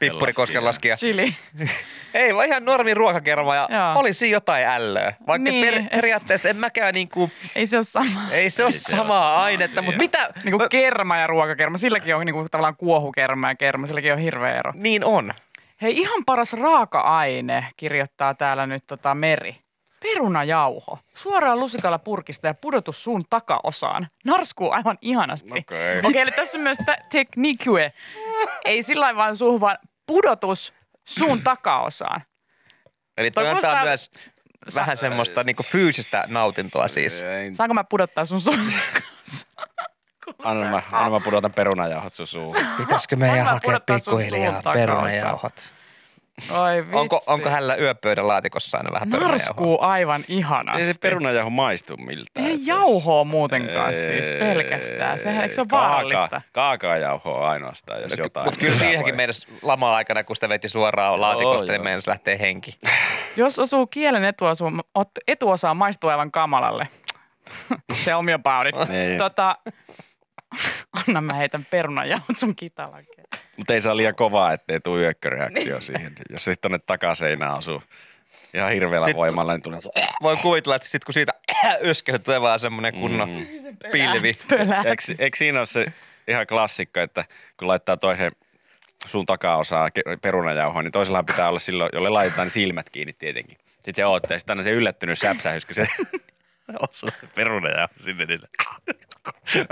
Pippuri 0.00 0.32
koskenlaskija. 0.32 0.96
Chili. 0.96 1.34
Ei, 2.14 2.34
vaan 2.34 2.46
ihan 2.46 2.64
normi 2.64 2.94
ruokakerma 2.94 3.54
ja 3.54 3.68
Joo. 3.70 3.98
oli 4.00 4.12
siinä 4.12 4.32
jotain 4.36 4.66
ällöä. 4.66 5.12
Vaikka 5.26 5.50
Niin, 5.50 5.66
per, 5.66 5.74
et- 5.82 5.90
periaatteessa 5.90 6.48
en 6.48 6.56
mäkään 6.56 6.92
niinku, 6.94 7.30
Ei 7.56 7.66
se 7.66 7.76
ole 7.76 7.84
sama. 7.84 8.04
ei 8.06 8.10
se 8.10 8.30
ole 8.30 8.34
Ei 8.40 8.50
se 8.50 8.64
ole 8.64 8.72
samaa 8.72 9.04
sama 9.04 9.42
ainetta, 9.42 9.72
asia. 9.80 9.82
mutta 9.82 9.98
mitä? 9.98 10.30
Niin 10.44 10.50
kuin 10.52 10.62
Mä- 10.62 10.68
kerma 10.68 11.16
ja 11.16 11.26
ruokakerma. 11.26 11.78
Silläkin 11.78 12.16
on 12.16 12.26
niin 12.26 12.34
kuin 12.34 12.48
tavallaan 12.50 12.76
kuohukerma 12.76 13.48
ja 13.48 13.54
kerma. 13.54 13.86
Silläkin 13.86 14.12
on 14.12 14.18
hirveä 14.18 14.54
ero. 14.56 14.72
Niin 14.74 15.04
on. 15.04 15.34
Hei, 15.82 15.98
ihan 16.00 16.24
paras 16.26 16.52
raaka-aine, 16.52 17.66
kirjoittaa 17.76 18.34
täällä 18.34 18.66
nyt 18.66 18.84
tota 18.86 19.14
Meri. 19.14 19.56
Perunajauho. 20.02 20.98
Suoraan 21.14 21.60
lusikalla 21.60 21.98
purkista 21.98 22.46
ja 22.46 22.54
pudotus 22.54 23.04
suun 23.04 23.24
takaosaan. 23.30 24.08
Narskuu 24.24 24.70
aivan 24.70 24.98
ihanasti. 25.00 25.50
Okei. 25.58 25.98
Okei, 26.04 26.20
eli 26.20 26.30
tässä 26.30 26.58
on 26.58 26.62
myös 26.62 26.78
teknikue. 27.12 27.92
Ei 28.64 28.82
sillä 28.82 29.04
lailla 29.04 29.18
vaan 29.22 29.36
suuhun, 29.36 29.60
vaan 29.60 29.78
pudotus 30.06 30.74
suun 31.04 31.42
takaosaan. 31.42 32.22
Eli 33.16 33.30
Toi 33.30 33.44
toi 33.44 33.50
antaa 33.54 33.70
kuulostaa- 33.70 33.84
myös 33.84 34.10
vähän 34.76 34.96
semmoista 34.96 35.44
niinku 35.44 35.62
fyysistä 35.62 36.24
nautintoa 36.28 36.88
siis. 36.88 37.22
Ei, 37.22 37.54
Saanko 37.54 37.74
mä 37.74 37.84
pudottaa 37.84 38.24
sun 38.24 38.40
suun 38.40 38.56
takaosaan? 38.58 39.50
Anna 40.44 40.70
mä, 40.70 40.82
anna 40.92 41.10
mä 41.10 41.20
pudotan 41.20 41.52
perunajauhot 41.52 42.14
sun 42.14 42.26
suuhun. 42.26 42.54
Pitäisikö 42.76 43.16
meidän 43.16 43.44
hakea 43.46 43.80
pikkuhiljaa 43.80 44.62
perunajauhot? 44.72 45.70
Oi 46.50 46.76
vitsi. 46.82 46.96
Onko, 46.96 47.20
onko 47.26 47.48
hänellä 47.50 47.76
yöpöydän 47.76 48.28
laatikossa 48.28 48.78
aina 48.78 48.92
vähän 48.92 49.10
perunajauhoa? 49.10 49.38
Narskuu 49.46 49.78
aivan 49.80 50.24
ihanasti. 50.28 50.82
Ei 50.82 50.92
se 50.92 50.98
perunajauho 51.00 51.50
maistu 51.50 51.96
miltään. 51.96 52.46
Ei 52.46 52.54
Et 52.54 52.60
jauhoa 52.66 53.24
muutenkaan 53.24 53.94
siis 53.94 54.24
Ei, 54.28 54.38
pelkästään. 54.38 55.18
Sehän 55.18 55.42
eikö 55.42 55.54
se 55.54 55.60
ole 55.60 55.68
kaaka- 55.68 55.88
vaarallista? 55.88 56.42
Kaakaajauhoa 56.52 57.50
ainoastaan, 57.50 58.02
jos 58.02 58.18
jotain. 58.18 58.46
Mutta 58.46 58.60
kyllä 58.60 58.76
siihenkin 58.76 59.16
meidän 59.16 59.34
lama-aikana, 59.62 60.24
kun 60.24 60.36
sitä 60.36 60.48
veti 60.48 60.68
suoraan 60.68 61.20
laatikosta, 61.20 61.72
niin 61.72 61.82
meidän 61.82 62.00
lähtee 62.06 62.38
henki. 62.38 62.78
Jos 63.36 63.58
osuu 63.58 63.86
kielen 63.86 64.24
etuosa, 64.24 64.64
etuosaan 65.28 65.76
maistuu 65.76 66.10
aivan 66.10 66.30
kamalalle. 66.30 66.88
Tell 68.04 68.22
me 68.22 68.32
about 68.32 68.66
it. 68.66 68.76
Tota, 69.18 69.56
anna 70.92 71.20
mä 71.20 71.34
heitän 71.34 71.66
perunajauhot 71.70 72.38
sun 72.38 72.56
kitalakeen. 72.56 73.26
Mutta 73.56 73.72
ei 73.74 73.80
saa 73.80 73.96
liian 73.96 74.14
kovaa, 74.14 74.52
ettei 74.52 74.80
tule 74.80 75.00
yökköreaktio 75.00 75.80
siihen. 75.80 76.12
Jos 76.30 76.44
sitten 76.44 76.60
tonne 76.62 76.78
takaseinään 76.86 77.54
osuu 77.58 77.82
ihan 78.54 78.70
hirveällä 78.72 79.06
Sit- 79.06 79.16
voimalla, 79.16 79.52
niin 79.52 79.62
tulee... 79.62 79.80
Voin 80.22 80.38
kuvitella, 80.38 80.76
että 80.76 80.88
sit 80.88 81.04
kun 81.04 81.14
siitä 81.14 81.32
yskäy, 81.82 82.18
tulee 82.18 82.40
vaan 82.40 82.58
semmoinen 82.58 82.94
kunnon 82.94 83.28
Mm. 83.28 83.46
pilvi. 83.92 84.28
Eikö, 84.88 85.02
eikö 85.18 85.36
siinä 85.36 85.58
ole 85.60 85.66
se 85.66 85.86
ihan 86.28 86.46
klassikko, 86.46 87.00
että 87.00 87.24
kun 87.56 87.68
laittaa 87.68 87.96
toisen 87.96 88.32
sun 89.06 89.26
takaosaa 89.26 89.88
perunajauhoa, 90.22 90.82
niin 90.82 90.92
toisella 90.92 91.22
pitää 91.22 91.48
olla 91.48 91.58
silloin, 91.58 91.90
jolle 91.92 92.08
laitetaan 92.08 92.44
niin 92.46 92.50
silmät 92.50 92.90
kiinni 92.90 93.12
tietenkin. 93.12 93.58
Sitten 93.74 93.94
se 93.94 94.06
oottaa, 94.06 94.38
sitten 94.38 94.52
aina 94.54 94.62
se 94.62 94.70
yllättynyt 94.70 95.18
säpsähys, 95.18 95.66
kun 95.66 95.74
se 95.74 95.86
osuu 96.90 97.08
se 97.20 97.26
perunajauho 97.34 97.94
sinne. 98.00 98.24
Niin. 98.24 98.40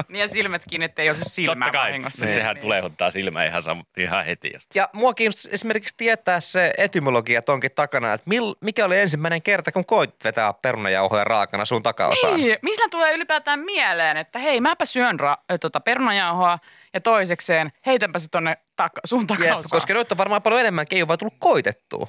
Niin 0.09 0.21
ja 0.21 0.29
silmät 0.29 0.63
kiinni, 0.71 0.85
ettei 0.85 1.11
osu 1.11 1.21
silmään 1.27 1.59
Totta 1.59 1.71
kai, 1.79 1.89
vahingossa. 1.89 2.27
se, 2.27 2.33
sehän 2.35 2.55
Niin. 2.55 2.61
tulehuttaa 2.61 3.11
silmää 3.11 3.45
ihan, 3.45 3.63
sam- 3.63 3.85
ihan 3.97 4.25
heti. 4.25 4.51
Jos. 4.55 4.67
Ja 4.75 4.89
mua 4.93 5.15
kiinnostaa 5.15 5.53
esimerkiksi 5.53 5.95
tietää 5.97 6.41
se 6.41 6.73
etymologia 6.79 7.43
tonkin 7.43 7.71
takana, 7.75 8.13
että 8.13 8.25
mil, 8.29 8.55
mikä 8.61 8.85
oli 8.85 8.99
ensimmäinen 8.99 9.43
kerta, 9.43 9.73
kun 9.73 9.85
koit 9.85 10.15
vetää 10.25 10.53
perunajauhoja 10.53 11.25
raakana 11.25 11.65
sun 11.65 11.83
takaosaan. 11.83 12.37
Niin, 12.37 12.59
mistä 12.63 12.85
tulee 12.91 13.15
ylipäätään 13.15 13.61
mieleen, 13.61 14.17
että 14.17 14.39
hei, 14.39 14.61
mäpä 14.61 14.85
syön 14.85 15.21
ra- 15.21 15.43
ö, 15.53 15.59
tota, 15.59 15.81
perunajauhoa 15.81 16.59
ja 16.95 17.01
toisekseen 17.01 17.73
heitänpä 17.87 18.19
se 18.19 18.29
tonne 18.31 18.57
taka- 18.77 19.01
sun 19.05 19.21
Jep, 19.21 19.29
takaosaan. 19.29 19.71
koska 19.71 19.95
nyt 19.95 20.13
on 20.13 20.19
varmaan 20.19 20.43
paljon 20.43 20.61
ole 20.61 21.09
vaan 21.09 21.19
tullut 21.19 21.35
koitettua. 21.39 22.07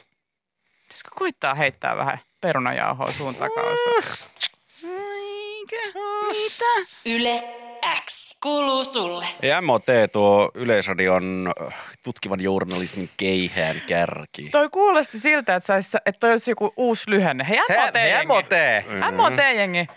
Pitäisikö 0.83 1.09
koittaa 1.15 1.55
heittää 1.55 1.97
vähän 1.97 2.19
perunajauhoa 2.41 3.11
suun 3.11 3.35
takaosaan? 3.35 4.03
Eikö? 5.59 5.99
Mitä? 6.27 6.89
Yle 7.05 7.43
X 8.05 8.37
kuuluu 8.43 8.83
sulle. 8.83 9.25
Ja 9.41 9.61
MOT 9.61 9.85
tuo 10.11 10.51
Yleisradion 10.53 11.51
äh, 11.61 11.73
tutkivan 12.03 12.41
journalismin 12.41 13.09
keihään 13.17 13.81
kärki. 13.87 14.49
Toi 14.49 14.69
kuulosti 14.69 15.19
siltä, 15.19 15.55
että, 15.55 15.67
sais, 15.67 15.95
että 15.95 16.19
toi 16.19 16.31
olisi 16.31 16.51
joku 16.51 16.73
uusi 16.77 17.09
lyhenne. 17.09 17.45
Hei, 17.49 17.59
Hei, 17.69 17.77
MOT-jengi. 17.77 18.27
MOT! 18.27 18.49
MOT-jengi. 19.15 19.87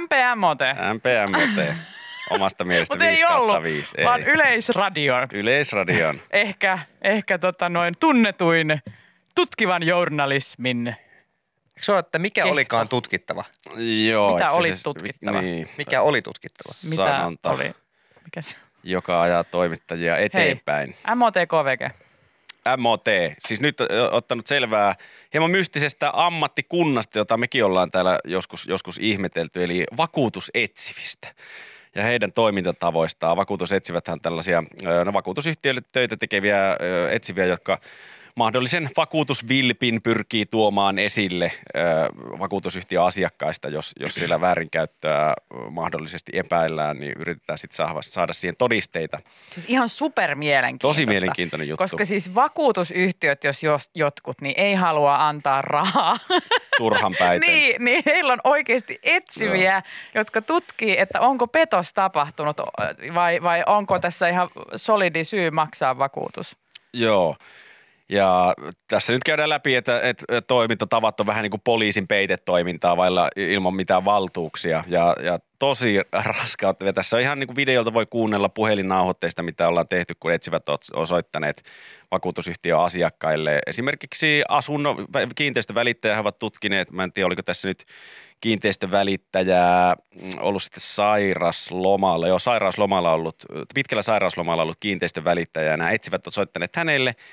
MPMOT. 0.00 0.58
MPMOT. 0.94 1.74
Omasta 2.30 2.64
mielestä 2.64 2.94
Mutta 2.94 3.04
ei 3.04 3.10
5 3.10 3.24
kautta 3.24 3.42
ollut, 3.42 3.62
5. 3.62 3.94
vaan 4.04 4.22
Yleisradio. 4.22 5.14
Yleisradion. 5.32 6.20
Ehkä, 6.30 6.78
ehkä 7.02 7.38
tota 7.38 7.68
noin 7.68 7.94
tunnetuin 8.00 8.78
tutkivan 9.34 9.82
journalismin. 9.82 10.96
Eikö 11.76 11.84
se 11.84 11.92
ole, 11.92 11.98
että 12.00 12.18
mikä 12.18 12.42
Kehto. 12.42 12.52
olikaan 12.52 12.88
tutkittava? 12.88 13.44
Joo, 14.08 14.32
Mitä 14.32 14.50
oli 14.50 14.76
se- 14.76 14.82
tutkittava? 14.82 15.40
Niin, 15.40 15.68
Mikä 15.78 16.02
oli 16.02 16.22
tutkittava? 16.22 16.74
Mitä 16.90 16.96
sanonta, 16.96 17.50
oli? 17.50 17.74
Mikä 18.24 18.42
se? 18.42 18.56
joka 18.82 19.22
ajaa 19.22 19.44
toimittajia 19.44 20.16
eteenpäin. 20.16 20.96
MOTKVG. 21.16 21.94
MOT, 22.76 23.04
siis 23.38 23.60
nyt 23.60 23.78
ottanut 24.10 24.46
selvää 24.46 24.94
hieman 25.32 25.50
mystisestä 25.50 26.10
ammattikunnasta, 26.14 27.18
jota 27.18 27.36
mekin 27.36 27.64
ollaan 27.64 27.90
täällä 27.90 28.18
joskus, 28.24 28.66
joskus 28.66 28.98
ihmetelty, 28.98 29.64
eli 29.64 29.84
vakuutusetsivistä 29.96 31.34
ja 31.94 32.02
heidän 32.02 32.32
toimintatavoistaan. 32.32 33.36
Vakuutusetsiväthän 33.36 34.20
tällaisia, 34.20 34.62
no 35.04 35.12
vakuutusyhtiöille 35.12 35.82
töitä 35.92 36.16
tekeviä 36.16 36.58
etsiviä, 37.10 37.44
jotka 37.44 37.78
mahdollisen 38.34 38.90
vakuutusvilpin 38.96 40.02
pyrkii 40.02 40.46
tuomaan 40.46 40.98
esille 40.98 41.52
ö, 41.54 41.80
vakuutusyhtiön 42.38 43.04
asiakkaista, 43.04 43.68
jos, 43.68 43.92
jos 44.00 44.14
siellä 44.14 44.40
väärinkäyttöä 44.40 45.34
mahdollisesti 45.70 46.32
epäillään, 46.34 47.00
niin 47.00 47.12
yritetään 47.18 47.58
sitten 47.58 47.76
saada, 47.76 48.02
saada 48.02 48.32
siihen 48.32 48.56
todisteita. 48.56 49.18
Siis 49.50 49.66
ihan 49.68 49.88
super 49.88 50.34
mielenkiintoista. 50.34 51.00
Tosi 51.00 51.06
mielenkiintoinen 51.06 51.68
juttu. 51.68 51.84
Koska 51.84 52.04
siis 52.04 52.34
vakuutusyhtiöt, 52.34 53.44
jos 53.44 53.62
jos 53.62 53.90
jotkut, 53.94 54.40
niin 54.40 54.54
ei 54.56 54.74
halua 54.74 55.28
antaa 55.28 55.62
rahaa. 55.62 56.16
Turhan 56.78 57.14
päiten. 57.18 57.48
niin, 57.54 57.84
niin 57.84 58.02
heillä 58.06 58.32
on 58.32 58.40
oikeasti 58.44 58.98
etsiviä, 59.02 59.72
Joo. 59.72 59.82
jotka 60.14 60.42
tutkii, 60.42 60.98
että 60.98 61.20
onko 61.20 61.46
petos 61.46 61.92
tapahtunut 61.92 62.56
vai, 63.14 63.42
vai 63.42 63.62
onko 63.66 63.98
tässä 63.98 64.28
ihan 64.28 64.48
solidi 64.76 65.24
syy 65.24 65.50
maksaa 65.50 65.98
vakuutus. 65.98 66.56
Joo. 66.92 67.36
Ja 68.14 68.54
tässä 68.88 69.12
nyt 69.12 69.24
käydään 69.24 69.48
läpi, 69.48 69.74
että, 69.74 70.00
että 70.00 70.40
toimintatavat 70.40 71.20
on 71.20 71.26
vähän 71.26 71.42
niin 71.42 71.50
kuin 71.50 71.60
poliisin 71.64 72.08
peitetoimintaa 72.08 72.96
vailla 72.96 73.28
ilman 73.36 73.74
mitään 73.74 74.04
valtuuksia. 74.04 74.84
Ja, 74.86 75.16
ja 75.22 75.38
tosi 75.58 76.00
raskautta. 76.12 76.84
Ja 76.84 76.92
tässä 76.92 77.16
on 77.16 77.22
ihan 77.22 77.38
niin 77.38 77.48
kuin 77.48 77.56
videolta 77.56 77.94
voi 77.94 78.06
kuunnella 78.06 78.48
puhelinnauhoitteista, 78.48 79.42
mitä 79.42 79.68
ollaan 79.68 79.88
tehty, 79.88 80.14
kun 80.20 80.32
etsivät 80.32 80.62
osoittaneet 80.92 81.62
vakuutusyhtiön 82.10 82.80
asiakkaille. 82.80 83.60
Esimerkiksi 83.66 84.42
asunnon 84.48 85.06
kiinteistövälittäjä 85.34 86.20
ovat 86.20 86.38
tutkineet, 86.38 86.90
mä 86.90 87.04
en 87.04 87.12
tiedä 87.12 87.26
oliko 87.26 87.42
tässä 87.42 87.68
nyt 87.68 87.84
kiinteistövälittäjä 88.40 89.96
mm, 90.14 90.30
ollut 90.40 90.62
sitten 90.62 90.80
sairaslomalla, 90.80 92.28
joo 92.28 92.38
sairauslomalla 92.38 93.12
ollut, 93.12 93.36
pitkällä 93.74 94.02
sairauslomalla 94.02 94.62
ollut 94.62 94.76
kiinteistövälittäjä 94.80 95.70
ja 95.70 95.76
nämä 95.76 95.90
etsivät 95.90 96.26
osoittaneet 96.26 96.76
hänelle– 96.76 97.14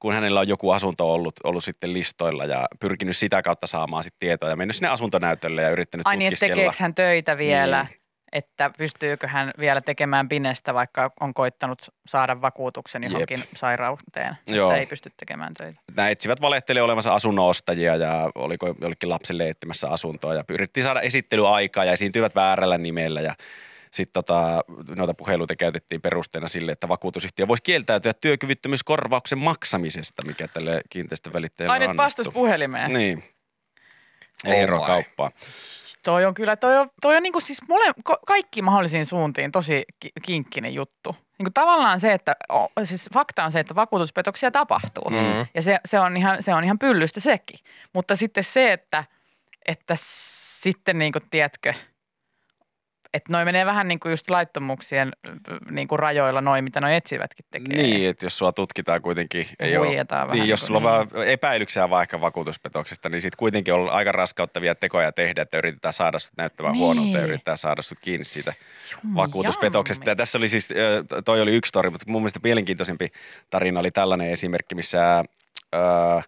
kun 0.00 0.12
hänellä 0.14 0.40
on 0.40 0.48
joku 0.48 0.70
asunto 0.70 1.12
ollut, 1.12 1.34
ollut 1.44 1.64
sitten 1.64 1.92
listoilla 1.92 2.44
ja 2.44 2.66
pyrkinyt 2.80 3.16
sitä 3.16 3.42
kautta 3.42 3.66
saamaan 3.66 4.04
sitten 4.04 4.18
tietoa 4.20 4.50
ja 4.50 4.56
mennyt 4.56 4.76
sinne 4.76 4.88
asuntonäytölle 4.88 5.62
ja 5.62 5.70
yrittänyt 5.70 6.06
Ai 6.06 6.16
niin, 6.16 6.32
tekeekö 6.40 6.76
hän 6.78 6.94
töitä 6.94 7.38
vielä? 7.38 7.86
Niin. 7.90 8.00
Että 8.32 8.70
pystyykö 8.78 9.28
hän 9.28 9.50
vielä 9.58 9.80
tekemään 9.80 10.28
binestä, 10.28 10.74
vaikka 10.74 11.10
on 11.20 11.34
koittanut 11.34 11.78
saada 12.06 12.40
vakuutuksen 12.40 13.02
johonkin 13.02 13.38
Jep. 13.38 13.48
sairauteen, 13.56 14.36
Joo. 14.46 14.70
että 14.70 14.80
ei 14.80 14.86
pysty 14.86 15.12
tekemään 15.16 15.54
töitä. 15.54 15.80
Nämä 15.96 16.08
etsivät 16.08 16.40
valehteli 16.40 16.80
olevansa 16.80 17.14
asunnonostajia 17.14 17.96
ja 17.96 18.30
oliko 18.34 18.74
jollekin 18.80 19.08
lapselle 19.08 19.48
etsimässä 19.48 19.88
asuntoa 19.88 20.34
ja 20.34 20.44
yritti 20.48 20.82
saada 20.82 21.00
esittelyaikaa 21.00 21.84
ja 21.84 21.92
esiintyivät 21.92 22.34
väärällä 22.34 22.78
nimellä 22.78 23.20
ja 23.20 23.34
sitten 23.90 24.24
tota, 24.24 24.64
noita 24.96 25.14
puheluita 25.14 25.56
käytettiin 25.56 26.00
perusteena 26.00 26.48
sille, 26.48 26.72
että 26.72 26.88
vakuutusyhtiö 26.88 27.48
voisi 27.48 27.62
kieltäytyä 27.62 28.12
työkyvyttömyyskorvauksen 28.12 29.38
maksamisesta, 29.38 30.26
mikä 30.26 30.48
tälle 30.48 30.80
kiinteistövälittäjälle 30.90 31.76
on 31.76 31.82
Ai 31.82 31.88
nyt 31.88 31.96
vastas 31.96 32.28
puhelimeen. 32.32 32.90
Niin. 32.90 33.24
Ei 34.46 34.64
oh 34.64 34.86
kauppaa. 34.86 35.30
Toi 36.02 36.24
on 36.24 36.34
kyllä, 36.34 36.56
toi 36.56 36.78
on, 36.78 36.90
toi 37.02 37.16
on 37.16 37.22
niin 37.22 37.32
kuin 37.32 37.42
siis 37.42 37.62
mole, 37.68 37.84
kaikki 38.26 38.62
mahdollisiin 38.62 39.06
suuntiin 39.06 39.52
tosi 39.52 39.84
kinkkinen 40.22 40.74
juttu. 40.74 41.16
Niin 41.38 41.44
kuin 41.44 41.54
tavallaan 41.54 42.00
se, 42.00 42.12
että 42.12 42.36
siis 42.84 43.08
fakta 43.14 43.44
on 43.44 43.52
se, 43.52 43.60
että 43.60 43.74
vakuutuspetoksia 43.74 44.50
tapahtuu. 44.50 45.10
Mm. 45.10 45.46
Ja 45.54 45.62
se, 45.62 45.80
se, 45.84 46.00
on 46.00 46.16
ihan, 46.16 46.42
se 46.42 46.54
on 46.54 46.64
ihan 46.64 46.78
pyllystä 46.78 47.20
sekin. 47.20 47.58
Mutta 47.92 48.16
sitten 48.16 48.44
se, 48.44 48.72
että, 48.72 49.04
että 49.66 49.94
sitten 50.60 50.98
niin 50.98 51.12
kuin, 51.12 51.22
tiedätkö– 51.30 51.74
että 53.14 53.32
noi 53.32 53.44
menee 53.44 53.66
vähän 53.66 53.88
niin 53.88 54.00
kuin 54.00 54.10
just 54.10 54.30
laittomuuksien 54.30 55.12
niin 55.70 55.88
kuin 55.88 55.98
rajoilla 55.98 56.40
noin, 56.40 56.64
mitä 56.64 56.80
noi 56.80 56.94
etsivätkin 56.94 57.44
tekee. 57.50 57.82
Niin, 57.82 58.10
että 58.10 58.26
jos 58.26 58.38
sua 58.38 58.52
tutkitaan 58.52 59.02
kuitenkin, 59.02 59.46
ei 59.60 59.76
ole, 59.76 59.86
niin, 60.32 60.48
jos 60.48 60.66
sulla 60.66 60.98
on 60.98 61.08
niin. 61.14 61.28
epäilyksiä 61.28 61.90
vaikka 61.90 62.20
vakuutuspetoksesta, 62.20 63.08
niin 63.08 63.20
sitten 63.20 63.36
kuitenkin 63.38 63.74
on 63.74 63.90
aika 63.90 64.12
raskauttavia 64.12 64.74
tekoja 64.74 65.12
tehdä, 65.12 65.42
että 65.42 65.58
yritetään 65.58 65.94
saada 65.94 66.18
sut 66.18 66.32
näyttämään 66.36 66.72
niin. 66.72 66.80
huonolta 66.80 67.18
ja 67.18 67.24
yritetään 67.24 67.58
saada 67.58 67.82
sut 67.82 67.98
kiinni 68.00 68.24
siitä 68.24 68.54
Jum, 68.92 69.14
vakuutuspetoksesta. 69.14 70.10
Ja 70.10 70.16
tässä 70.16 70.38
oli 70.38 70.48
siis, 70.48 70.68
toi 71.24 71.40
oli 71.40 71.56
yksi 71.56 71.72
tori, 71.72 71.90
mutta 71.90 72.06
mun 72.08 72.22
mielestä 72.22 72.40
mielenkiintoisempi 72.42 73.08
tarina 73.50 73.80
oli 73.80 73.90
tällainen 73.90 74.30
esimerkki, 74.30 74.74
missä... 74.74 75.24
Öö, 75.74 76.20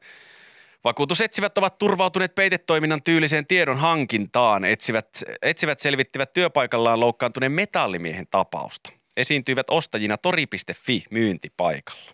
Vakuutusetsivät 0.84 1.58
ovat 1.58 1.78
turvautuneet 1.78 2.34
peitetoiminnan 2.34 3.02
tyyliseen 3.02 3.46
tiedon 3.46 3.76
hankintaan. 3.76 4.64
Etsivät, 4.64 5.08
etsivät 5.42 5.80
selvittivät 5.80 6.32
työpaikallaan 6.32 7.00
loukkaantuneen 7.00 7.52
metallimiehen 7.52 8.26
tapausta. 8.30 8.90
Esiintyivät 9.16 9.66
ostajina 9.70 10.16
tori.fi 10.18 11.04
myyntipaikalla. 11.10 12.12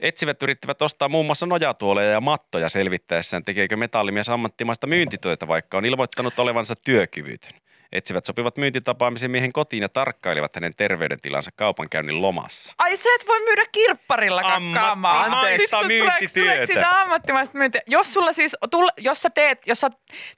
Etsivät 0.00 0.42
yrittivät 0.42 0.82
ostaa 0.82 1.08
muun 1.08 1.26
muassa 1.26 1.46
nojatuoleja 1.46 2.10
ja 2.10 2.20
mattoja 2.20 2.68
selvittäessään, 2.68 3.44
tekeekö 3.44 3.76
metallimies 3.76 4.28
ammattimaista 4.28 4.86
myyntityötä, 4.86 5.48
vaikka 5.48 5.78
on 5.78 5.86
ilmoittanut 5.86 6.38
olevansa 6.38 6.76
työkyvytön. 6.76 7.52
Etsivät 7.92 8.26
sopivat 8.26 8.56
myyntitapaamisen 8.56 9.30
miehen 9.30 9.52
kotiin 9.52 9.82
ja 9.82 9.88
tarkkailivat 9.88 10.54
hänen 10.54 10.72
terveydentilansa 10.76 11.50
kaupankäynnin 11.56 12.22
lomassa. 12.22 12.74
Ai 12.78 12.96
sä 12.96 13.08
et 13.14 13.28
voi 13.28 13.40
myydä 13.40 13.62
kirpparilla 13.72 14.42
kamaa. 14.42 15.24
Ammattimaista 15.24 15.86
myyntityötä. 15.86 16.66
sitä 16.66 17.00
ammattimaista 17.00 17.58
myyntiä. 17.58 17.82
Jos 17.86 18.14
sulla 18.14 18.32
siis, 18.32 18.56
tulla, 18.70 18.90
jos 18.98 19.22
sä 19.22 19.30
teet, 19.30 19.66
jos 19.66 19.80
sä 19.80 19.90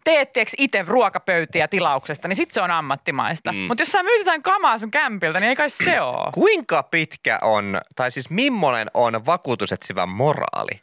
teet 0.04 0.28
itse 0.58 0.84
ruokapöytiä 0.86 1.68
tilauksesta, 1.68 2.28
niin 2.28 2.36
sit 2.36 2.50
se 2.50 2.62
on 2.62 2.70
ammattimaista. 2.70 3.52
Mm. 3.52 3.58
Mutta 3.58 3.82
jos 3.82 3.92
sä 3.92 4.02
myyt 4.02 4.18
jotain 4.18 4.42
kamaa 4.42 4.78
sun 4.78 4.90
kämpiltä, 4.90 5.40
niin 5.40 5.48
ei 5.48 5.56
kai 5.56 5.70
se 5.70 6.00
ole. 6.00 6.32
Kuinka 6.32 6.82
pitkä 6.82 7.38
on, 7.42 7.80
tai 7.96 8.10
siis 8.10 8.30
millainen 8.30 8.90
on 8.94 9.26
vakuutusetsivän 9.26 10.08
moraali? 10.08 10.80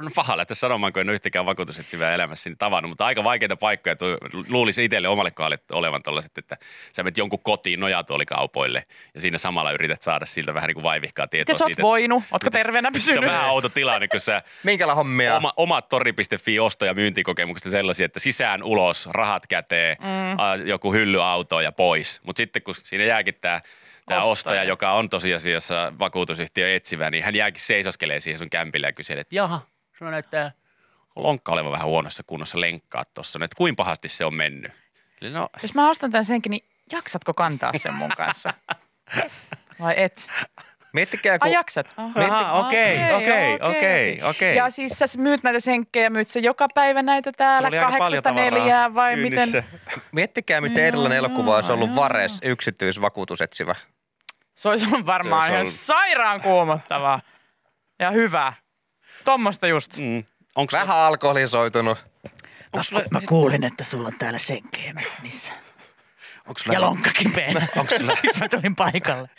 No 0.00 0.10
pahalle, 0.14 0.42
että 0.42 0.54
sanomaan, 0.54 0.92
kun 0.92 1.00
en 1.00 1.08
ole 1.08 1.14
yhtäkään 1.14 1.46
vakuutusetsivää 1.46 2.14
elämässäni 2.14 2.56
tavannut, 2.56 2.88
mutta 2.88 3.06
aika 3.06 3.24
vaikeita 3.24 3.56
paikkoja. 3.56 3.96
Luulisi 4.48 4.84
itselle 4.84 5.08
omalle 5.08 5.30
kohdalle 5.30 5.58
olevan 5.72 6.02
tällaiset, 6.02 6.38
että 6.38 6.56
sä 6.92 7.02
menet 7.02 7.18
jonkun 7.18 7.42
kotiin 7.42 7.80
nojatuolikaupoille 7.80 8.84
ja 9.14 9.20
siinä 9.20 9.38
samalla 9.38 9.72
yrität 9.72 10.02
saada 10.02 10.26
siltä 10.26 10.54
vähän 10.54 10.68
niin 10.68 10.74
kuin 10.74 10.84
vaivihkaa 10.84 11.26
tietoa 11.26 11.54
siitä. 11.54 11.74
sä 11.76 11.82
voinut? 11.82 12.24
Ootko 12.32 12.50
terveenä 12.50 12.90
pysynyt? 12.92 13.20
Se 13.20 13.26
on 13.26 13.34
vähän 13.34 13.50
outo 13.50 13.68
tilanne, 13.68 14.08
kun 14.08 14.20
sä... 14.20 14.42
Minkäla 14.62 14.94
hommia? 14.94 15.36
Oma, 15.36 15.52
omat 15.56 15.88
tori.fi 15.88 16.58
osto- 16.58 16.84
ja 16.84 16.94
myyntikokemukset 16.94 17.70
sellaisia, 17.70 18.06
että 18.06 18.20
sisään 18.20 18.62
ulos, 18.62 19.08
rahat 19.12 19.46
käteen, 19.46 19.96
mm. 20.00 20.66
joku 20.66 20.92
hyllyauto 20.92 21.60
ja 21.60 21.72
pois. 21.72 22.20
Mutta 22.24 22.40
sitten 22.40 22.62
kun 22.62 22.74
siinä 22.74 23.04
jääkin 23.04 23.34
tämä 23.40 23.60
tämä 24.10 24.20
ostaja. 24.20 24.32
ostaja, 24.32 24.64
joka 24.64 24.92
on 24.92 25.08
tosiasiassa 25.08 25.92
vakuutusyhtiö 25.98 26.74
etsivä, 26.74 27.10
niin 27.10 27.24
hän 27.24 27.34
jääkin 27.34 27.62
seisoskelee 27.62 28.20
siihen 28.20 28.38
sun 28.38 28.50
kämpille 28.50 28.86
ja 28.86 28.92
kyselee, 28.92 29.20
että 29.20 29.34
jaha, 29.34 29.60
Sulla 30.00 30.10
näyttää 30.10 30.52
lonkka 31.16 31.52
olevan 31.52 31.72
vähän 31.72 31.86
huonossa 31.86 32.22
kunnossa 32.26 32.60
lenkkaa 32.60 33.04
tuossa. 33.14 33.38
Että 33.44 33.56
kuinka 33.56 33.76
pahasti 33.76 34.08
se 34.08 34.24
on 34.24 34.34
mennyt? 34.34 34.72
Eli 35.22 35.30
no. 35.30 35.48
Jos 35.62 35.74
mä 35.74 35.90
ostan 35.90 36.10
tämän 36.10 36.24
senkin, 36.24 36.50
niin 36.50 36.64
jaksatko 36.92 37.34
kantaa 37.34 37.72
sen 37.76 37.94
mun 37.94 38.10
kanssa? 38.16 38.50
Vai 39.80 39.94
et? 39.96 40.28
Miettikää, 40.92 41.38
kun... 41.38 41.46
Ai 41.46 41.52
jaksat? 41.52 41.94
okei, 42.52 43.14
okei, 43.14 43.58
okei, 43.60 44.22
okei. 44.22 44.56
Ja 44.56 44.70
siis 44.70 44.92
sä 44.98 45.06
myyt 45.18 45.42
näitä 45.42 45.60
senkkejä, 45.60 46.10
myyt 46.10 46.28
se 46.28 46.40
joka 46.40 46.66
päivä 46.74 47.02
näitä 47.02 47.32
täällä 47.32 47.70
kahdeksasta 47.70 48.32
neljää 48.32 48.94
vai 48.94 49.16
myynnissä. 49.16 49.46
miten? 49.46 49.64
Miettikää, 50.12 50.60
miten 50.60 50.84
erilainen 50.84 51.18
elokuva 51.18 51.54
olisi 51.54 51.72
ollut 51.72 51.94
Vares 51.94 52.38
yksityisvakuutusetsivä. 52.42 53.74
Se 54.54 54.68
olisi 54.68 54.86
ollut 54.86 55.06
varmaan 55.06 55.50
se 55.50 55.58
olisi 55.58 55.70
ollut... 55.70 55.88
ihan 55.88 56.06
sairaan 56.06 56.40
kuumottavaa 56.40 57.20
ja 57.98 58.10
hyvä. 58.10 58.52
Tuommoista 59.30 59.66
just. 59.66 59.98
Mm. 59.98 60.24
Onks 60.54 60.72
Vähän 60.72 60.86
sulla... 60.86 61.06
alkoholisoitunut. 61.06 62.04
Onks 62.72 62.88
sulla... 62.88 63.02
Mä 63.10 63.20
kuulin, 63.28 63.64
että 63.64 63.84
sulla 63.84 64.08
on 64.08 64.18
täällä 64.18 64.38
senkkejä 64.38 64.92
myynnissä. 64.92 65.52
Onks 66.46 66.62
sulla... 66.62 66.76
Ja 66.76 66.80
lonkka 66.80 67.10
kipeänä. 67.10 67.66
Onks 67.76 67.94
sulla... 67.96 68.14
siis 68.20 68.40
mä 68.40 68.48
tulin 68.48 68.76
paikalle. 68.76 69.30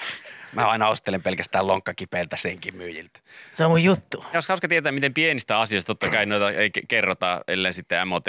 Mä 0.54 0.70
aina 0.70 0.90
ostelen 0.90 1.24
pelkästään 1.24 1.68
lonkkakipeiltä 1.68 2.38
senkin 2.38 2.76
myyjiltä. 2.76 3.20
Se 3.50 3.66
on 3.66 3.72
mun 3.72 3.84
juttu. 3.84 4.18
Ja 4.20 4.30
olisi 4.34 4.50
hauska 4.50 4.68
tietää, 4.68 4.92
miten 4.92 5.14
pienistä 5.14 5.60
asioista, 5.60 5.88
totta 5.88 6.10
kai 6.10 6.26
noita 6.26 6.52
ei 6.52 6.72
kerrota, 6.88 7.42
ellei 7.48 7.74
sitten 7.74 8.08
MOT 8.08 8.26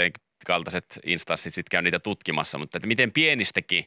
kaltaiset 0.47 0.99
instanssit 1.07 1.55
sitten 1.55 1.71
käy 1.71 1.83
niitä 1.83 1.99
tutkimassa, 1.99 2.59
mutta 2.59 2.79
että 2.79 2.89
miten 2.89 3.13
pienistäkin 3.13 3.85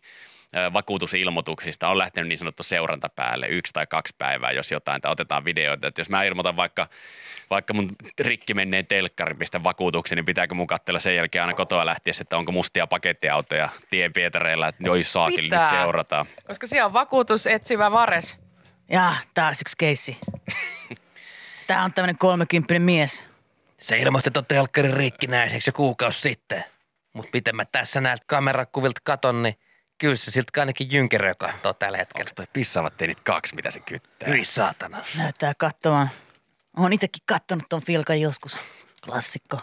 vakuutusilmoituksista 0.74 1.88
on 1.88 1.98
lähtenyt 1.98 2.28
niin 2.28 2.38
sanottu 2.38 2.64
seuranta 2.64 3.10
päälle, 3.10 3.48
yksi 3.48 3.74
tai 3.74 3.88
kaksi 3.88 4.16
päivää, 4.18 4.52
jos 4.52 4.72
jotain, 4.72 5.02
tai 5.02 5.12
otetaan 5.12 5.46
videoita. 5.46 5.88
Että 5.88 6.02
jos 6.02 6.10
mä 6.10 6.24
ilmoitan 6.24 6.56
vaikka, 6.56 6.88
vaikka 7.50 7.74
mun 7.74 7.96
rikki 8.20 8.54
menneen 8.54 8.86
telkkarin 8.88 9.38
pistä 9.38 9.64
vakuutuksen, 9.64 10.16
niin 10.16 10.26
pitääkö 10.26 10.56
mun 10.56 10.68
katsella 10.68 11.00
sen 11.00 11.16
jälkeen 11.16 11.44
aina 11.44 11.54
kotoa 11.54 11.86
lähtiessä, 11.86 12.22
että 12.22 12.38
onko 12.38 12.52
mustia 12.52 12.88
pakettiautoja 12.88 13.70
tien 13.90 14.14
pietareilla, 14.14 14.68
että 14.68 14.84
joi 14.86 15.04
saakeli 15.04 15.50
nyt 15.50 15.66
seurataan. 15.70 16.26
Koska 16.48 16.68
siellä 16.68 16.86
on 16.86 16.94
vakuutus 16.94 17.48
etsivä 17.48 17.92
vares. 17.92 18.40
Ja 18.90 19.14
taas 19.34 19.62
yksi 19.62 19.76
keissi. 19.80 20.18
Tää 21.68 21.84
on 21.84 21.94
tämmönen 21.94 22.18
kolmekymppinen 22.18 22.82
mies. 22.82 23.28
Se 23.78 23.98
ilmoitti 23.98 24.32
tuon 24.32 24.46
telkkarin 24.46 24.94
rikkinäiseksi 24.94 25.70
jo 25.70 25.74
kuukausi 25.74 26.22
sitten. 26.22 26.64
Mutta 27.14 27.30
miten 27.34 27.56
mä 27.56 27.66
tässä 27.66 28.02
näiltä 28.02 28.24
kamerakuvilta 28.28 29.02
katon, 29.04 29.44
niin 29.44 29.56
Kyllä 29.98 30.16
se 30.16 30.32
siltä 30.32 30.60
ainakin 30.60 30.92
jynkeröä 30.92 31.36
katsoo 31.36 31.74
tällä 31.74 31.98
hetkellä. 31.98 32.22
Onko 32.22 32.32
toi 32.36 32.48
pissaavat 32.54 32.98
teinit 32.98 33.20
kaksi, 33.20 33.56
mitä 33.56 33.72
se 33.72 33.80
kyttää? 33.80 34.30
Hyi 34.30 34.46
saatana. 34.46 35.04
Näyttää 35.18 35.54
katsomaan 35.58 36.10
Olen 36.78 36.94
itsekin 36.94 37.24
kattonut 37.26 37.70
ton 37.70 37.82
filkan 37.82 38.22
joskus. 38.22 38.62
Klassikko. 39.06 39.60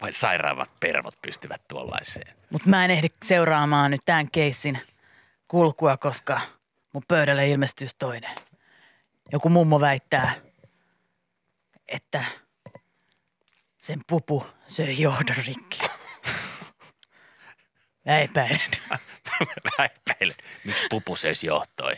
Vai 0.00 0.12
sairaammat 0.12 0.80
pervot 0.80 1.18
pystyvät 1.22 1.68
tuollaiseen? 1.68 2.36
Mutta 2.50 2.68
mä 2.68 2.84
en 2.84 2.90
ehdi 2.90 3.08
seuraamaan 3.24 3.90
nyt 3.90 4.00
tämän 4.04 4.30
keissin 4.30 4.78
kulkua, 5.48 5.96
koska 5.96 6.40
mun 6.92 7.02
pöydälle 7.08 7.48
ilmestyy 7.48 7.88
toinen. 7.98 8.34
Joku 9.32 9.48
mummo 9.48 9.80
väittää, 9.80 10.34
että 11.88 12.24
sen 13.80 14.00
pupu 14.06 14.46
söi 14.66 15.00
johdon 15.00 15.36
rikki. 15.46 15.78
Mä 18.04 18.18
epäilen. 18.18 18.70
Mä 19.78 19.84
epäilen, 19.84 20.36
miksi 20.64 20.84
pupu 20.90 21.16
söisi 21.16 21.46
johtoi. 21.46 21.96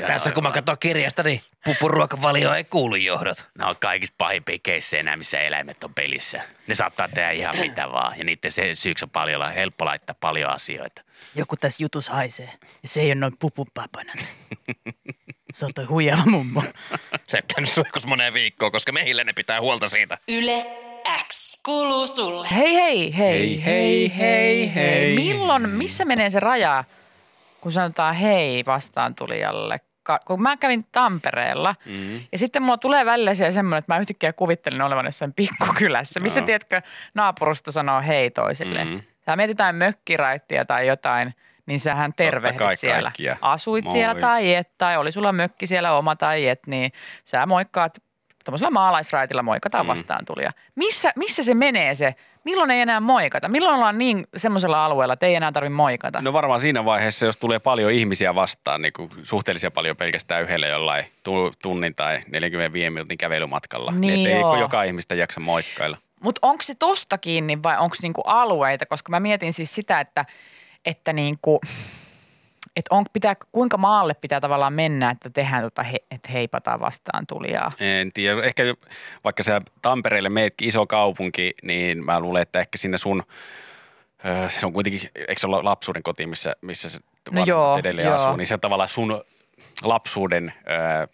Ja 0.00 0.06
Tässä 0.06 0.30
no, 0.30 0.34
kun 0.34 0.42
mä 0.42 0.50
katson 0.50 0.78
kirjasta, 0.80 1.22
niin 1.22 1.42
pupuruokavalio 1.64 2.54
ei 2.54 2.64
kuulu 2.64 2.96
johdot. 2.96 3.46
Ne 3.58 3.64
on 3.64 3.74
kaikista 3.80 4.14
pahimpia 4.18 4.58
keissejä 4.62 5.02
nämä, 5.02 5.16
missä 5.16 5.40
eläimet 5.40 5.84
on 5.84 5.94
pelissä. 5.94 6.42
Ne 6.66 6.74
saattaa 6.74 7.08
tehdä 7.08 7.30
ihan 7.30 7.58
mitä 7.58 7.90
vaan. 7.92 8.18
Ja 8.18 8.24
niiden 8.24 8.50
se 8.50 8.74
syyksi 8.74 9.04
on 9.04 9.10
paljon, 9.10 9.52
helppo 9.52 9.84
laittaa 9.84 10.16
paljon 10.20 10.50
asioita. 10.50 11.02
Joku 11.34 11.56
tässä 11.56 11.82
jutus 11.82 12.08
haisee. 12.08 12.52
Ja 12.82 12.88
se 12.88 13.00
ei 13.00 13.06
ole 13.06 13.14
noin 13.14 13.36
pupupapanat. 13.38 14.16
Se 15.54 15.64
on 15.64 15.70
toi 15.74 15.84
huijava 15.84 16.26
mummo. 16.26 16.62
Se 17.28 17.36
on 17.36 17.42
käynyt 17.54 17.70
suihkus 17.70 18.06
moneen 18.06 18.34
viikkoon, 18.34 18.72
koska 18.72 18.92
meillä 18.92 19.24
ne 19.24 19.32
pitää 19.32 19.60
huolta 19.60 19.88
siitä. 19.88 20.18
Yle 20.28 20.66
X 21.26 21.60
kuuluu 21.64 22.06
sulle. 22.06 22.48
Hei 22.54 22.74
hei 22.74 23.18
hei 23.18 23.64
Hei, 23.64 24.16
hei, 24.16 24.74
hei. 24.74 25.14
Milloin, 25.14 25.70
missä 25.70 26.04
menee 26.04 26.30
se 26.30 26.40
raja, 26.40 26.84
kun 27.60 27.72
sanotaan 27.72 28.14
hei 28.14 28.64
vastaan 28.66 29.14
tulijalle? 29.14 29.80
Kun 30.24 30.42
mä 30.42 30.56
kävin 30.56 30.86
Tampereella 30.92 31.74
mm. 31.86 32.16
ja 32.32 32.38
sitten 32.38 32.62
mulla 32.62 32.78
tulee 32.78 33.04
välillä 33.04 33.34
siellä 33.34 33.52
semmoinen, 33.52 33.78
että 33.78 33.94
mä 33.94 34.00
yhtäkkiä 34.00 34.32
kuvittelin 34.32 34.82
olevan 34.82 35.04
jossain 35.04 35.32
pikkukylässä, 35.32 36.20
missä 36.20 36.40
Joo. 36.40 36.46
tiedätkö 36.46 36.82
naapurusto 37.14 37.72
sanoo 37.72 38.02
hei 38.06 38.30
toisille. 38.30 38.84
Mm. 38.84 39.00
Sä 39.26 39.36
mietit 39.36 39.54
jotain 39.54 39.76
mökkiraittia 39.76 40.64
tai 40.64 40.86
jotain, 40.86 41.34
niin 41.66 41.80
sähän 41.80 42.12
tervehdit 42.16 42.58
kai 42.58 42.76
siellä. 42.76 43.02
kaikkia. 43.02 43.36
Asuit 43.40 43.84
Moi. 43.84 43.92
siellä 43.92 44.20
tai 44.20 44.54
et, 44.54 44.70
tai 44.78 44.96
oli 44.96 45.12
sulla 45.12 45.32
mökki 45.32 45.66
siellä 45.66 45.92
oma 45.92 46.16
tai 46.16 46.48
et, 46.48 46.66
niin 46.66 46.92
sä 47.24 47.46
moikkaat 47.46 47.98
tuommoisella 48.44 48.70
maalaisraitilla 48.70 49.42
moikataan 49.42 49.86
Mm. 49.86 49.88
vastaan 49.88 50.24
tulija. 50.24 50.52
Missä, 50.74 51.12
missä 51.16 51.42
se 51.42 51.54
menee 51.54 51.94
se? 51.94 52.14
Milloin 52.44 52.70
ei 52.70 52.80
enää 52.80 53.00
moikata? 53.00 53.48
Milloin 53.48 53.74
ollaan 53.76 53.98
niin 53.98 54.26
semmoisella 54.36 54.84
alueella, 54.84 55.14
että 55.14 55.26
ei 55.26 55.34
enää 55.34 55.52
tarvitse 55.52 55.74
moikata? 55.74 56.22
No 56.22 56.32
varmaan 56.32 56.60
siinä 56.60 56.84
vaiheessa, 56.84 57.26
jos 57.26 57.36
tulee 57.36 57.58
paljon 57.58 57.90
ihmisiä 57.90 58.34
vastaan, 58.34 58.82
niin 58.82 58.92
kuin 58.92 59.10
suhteellisia 59.22 59.70
paljon 59.70 59.96
pelkästään 59.96 60.42
yhdellä 60.42 60.66
jollain 60.66 61.04
tu- 61.22 61.52
tunnin 61.62 61.94
tai 61.94 62.20
45 62.30 62.90
minuutin 62.90 63.18
kävelymatkalla. 63.18 63.92
Niin 63.92 64.30
joo. 64.30 64.54
ei 64.54 64.60
joka 64.60 64.82
ihmistä 64.82 65.14
jaksa 65.14 65.40
moikkailla. 65.40 65.96
Mutta 66.20 66.38
onko 66.42 66.62
se 66.62 66.74
tosta 66.74 67.18
kiinni 67.18 67.62
vai 67.62 67.78
onko 67.78 67.96
niinku 68.02 68.20
alueita? 68.20 68.86
Koska 68.86 69.10
mä 69.10 69.20
mietin 69.20 69.52
siis 69.52 69.74
sitä, 69.74 70.00
että, 70.00 70.24
että 70.84 71.12
niinku, 71.12 71.60
et 72.76 72.84
on, 72.90 73.04
pitää, 73.12 73.36
kuinka 73.52 73.76
maalle 73.76 74.14
pitää 74.14 74.40
tavallaan 74.40 74.72
mennä, 74.72 75.10
että 75.10 75.30
tehdään 75.30 75.62
tota, 75.62 75.82
he, 75.82 75.98
että 76.10 76.32
heipataan 76.32 76.80
vastaan 76.80 77.26
tulijaa. 77.26 77.70
En 77.80 78.12
tiedä, 78.12 78.42
ehkä 78.42 78.62
vaikka 79.24 79.42
sä 79.42 79.60
Tampereelle 79.82 80.28
meetkin 80.28 80.68
iso 80.68 80.86
kaupunki, 80.86 81.54
niin 81.62 82.04
mä 82.04 82.20
luulen, 82.20 82.42
että 82.42 82.60
ehkä 82.60 82.78
sinne 82.78 82.98
sun, 82.98 83.22
se 84.48 84.66
on 84.66 84.72
kuitenkin, 84.72 85.00
eikö 85.14 85.34
se 85.36 85.46
ole 85.46 85.62
lapsuuden 85.62 86.02
koti, 86.02 86.26
missä, 86.26 86.52
missä 86.60 86.88
se 86.88 87.00
vanhemmat 87.30 87.48
joo, 87.48 87.78
edelleen 87.78 88.06
joo. 88.06 88.14
asuu, 88.14 88.36
niin 88.36 88.46
se 88.46 88.54
on 88.54 88.60
tavallaan 88.60 88.88
sun 88.88 89.24
lapsuuden 89.82 90.52
öö, 90.70 91.06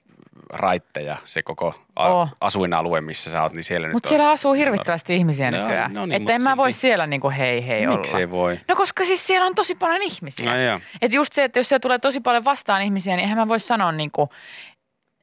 raitteja, 0.52 1.16
se 1.24 1.42
koko 1.42 1.74
a- 1.96 2.08
Oo. 2.08 2.28
asuinalue, 2.40 3.00
missä 3.00 3.30
sä 3.30 3.42
oot, 3.42 3.52
niin 3.52 3.64
siellä 3.64 3.86
nyt 3.86 3.92
Mutta 3.94 4.06
on- 4.06 4.08
siellä 4.08 4.30
asuu 4.30 4.52
hirvittävästi 4.52 5.16
ihmisiä 5.16 5.50
No, 5.50 5.58
nykyään. 5.62 5.94
no 5.94 6.06
niin, 6.06 6.12
että 6.22 6.32
mut 6.32 6.40
en 6.40 6.42
mä 6.42 6.56
voi 6.56 6.72
silti. 6.72 6.80
siellä 6.80 7.06
niinku 7.06 7.30
hei 7.30 7.66
hei 7.66 7.86
olla. 7.86 7.96
Miksei 7.96 8.30
voi? 8.30 8.60
No 8.68 8.76
koska 8.76 9.04
siis 9.04 9.26
siellä 9.26 9.46
on 9.46 9.54
tosi 9.54 9.74
paljon 9.74 10.02
ihmisiä. 10.02 10.46
No. 10.72 10.80
Että 11.02 11.16
just 11.16 11.32
se, 11.32 11.44
että 11.44 11.58
jos 11.58 11.68
siellä 11.68 11.80
tulee 11.80 11.98
tosi 11.98 12.20
paljon 12.20 12.44
vastaan 12.44 12.82
ihmisiä, 12.82 13.16
niin 13.16 13.22
eihän 13.22 13.38
mä 13.38 13.48
voi 13.48 13.60
sanoa 13.60 13.92
niinku, 13.92 14.28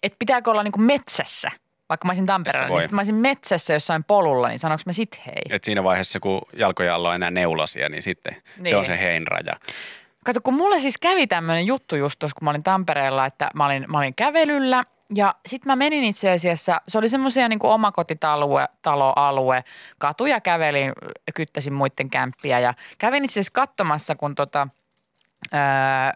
että 0.03 0.15
pitääkö 0.19 0.51
olla 0.51 0.63
niinku 0.63 0.79
metsässä. 0.79 1.51
Vaikka 1.89 2.05
mä 2.05 2.09
olisin 2.09 2.25
Tampereella, 2.25 2.69
niin 2.69 2.81
sitten 2.81 2.95
mä 2.95 2.99
olisin 2.99 3.15
metsässä 3.15 3.73
jossain 3.73 4.03
polulla, 4.03 4.47
niin 4.47 4.59
sanoinko 4.59 4.83
mä 4.85 4.93
sit 4.93 5.21
hei? 5.25 5.41
Et 5.49 5.63
siinä 5.63 5.83
vaiheessa, 5.83 6.19
kun 6.19 6.41
jalkoja 6.53 6.95
alla 6.95 7.09
on 7.09 7.15
enää 7.15 7.31
neulasia, 7.31 7.89
niin 7.89 8.01
sitten 8.03 8.33
niin. 8.33 8.43
se 8.55 8.61
Niin. 8.63 8.75
on 8.77 8.85
se 8.85 8.99
heinraja. 8.99 9.53
Kato, 10.25 10.39
kun 10.43 10.53
mulle 10.53 10.79
siis 10.79 10.97
kävi 10.97 11.27
tämmöinen 11.27 11.65
juttu 11.65 11.95
just 11.95 12.19
tuossa, 12.19 12.35
kun 12.35 12.45
mä 12.45 12.49
olin 12.49 12.63
Tampereella, 12.63 13.25
että 13.25 13.49
mä 13.53 13.65
olin, 13.65 13.85
mä 13.87 13.97
olin 13.97 14.15
kävelyllä 14.15 14.83
ja 15.15 15.35
sitten 15.45 15.71
mä 15.71 15.75
menin 15.75 16.03
itse 16.03 16.31
asiassa, 16.31 16.81
se 16.87 16.97
oli 16.97 17.09
semmoisia 17.09 17.49
niin 17.49 17.59
omakotitaloalue, 17.63 18.67
taloalue, 18.81 19.63
katuja 19.97 20.41
kävelin, 20.41 20.91
kyttäsin 21.35 21.73
muiden 21.73 22.09
kämppiä 22.09 22.59
ja 22.59 22.73
kävin 22.97 23.25
itse 23.25 23.33
asiassa 23.39 23.53
katsomassa, 23.53 24.15
kun 24.15 24.35
tota, 24.35 24.67
ää, 25.51 26.13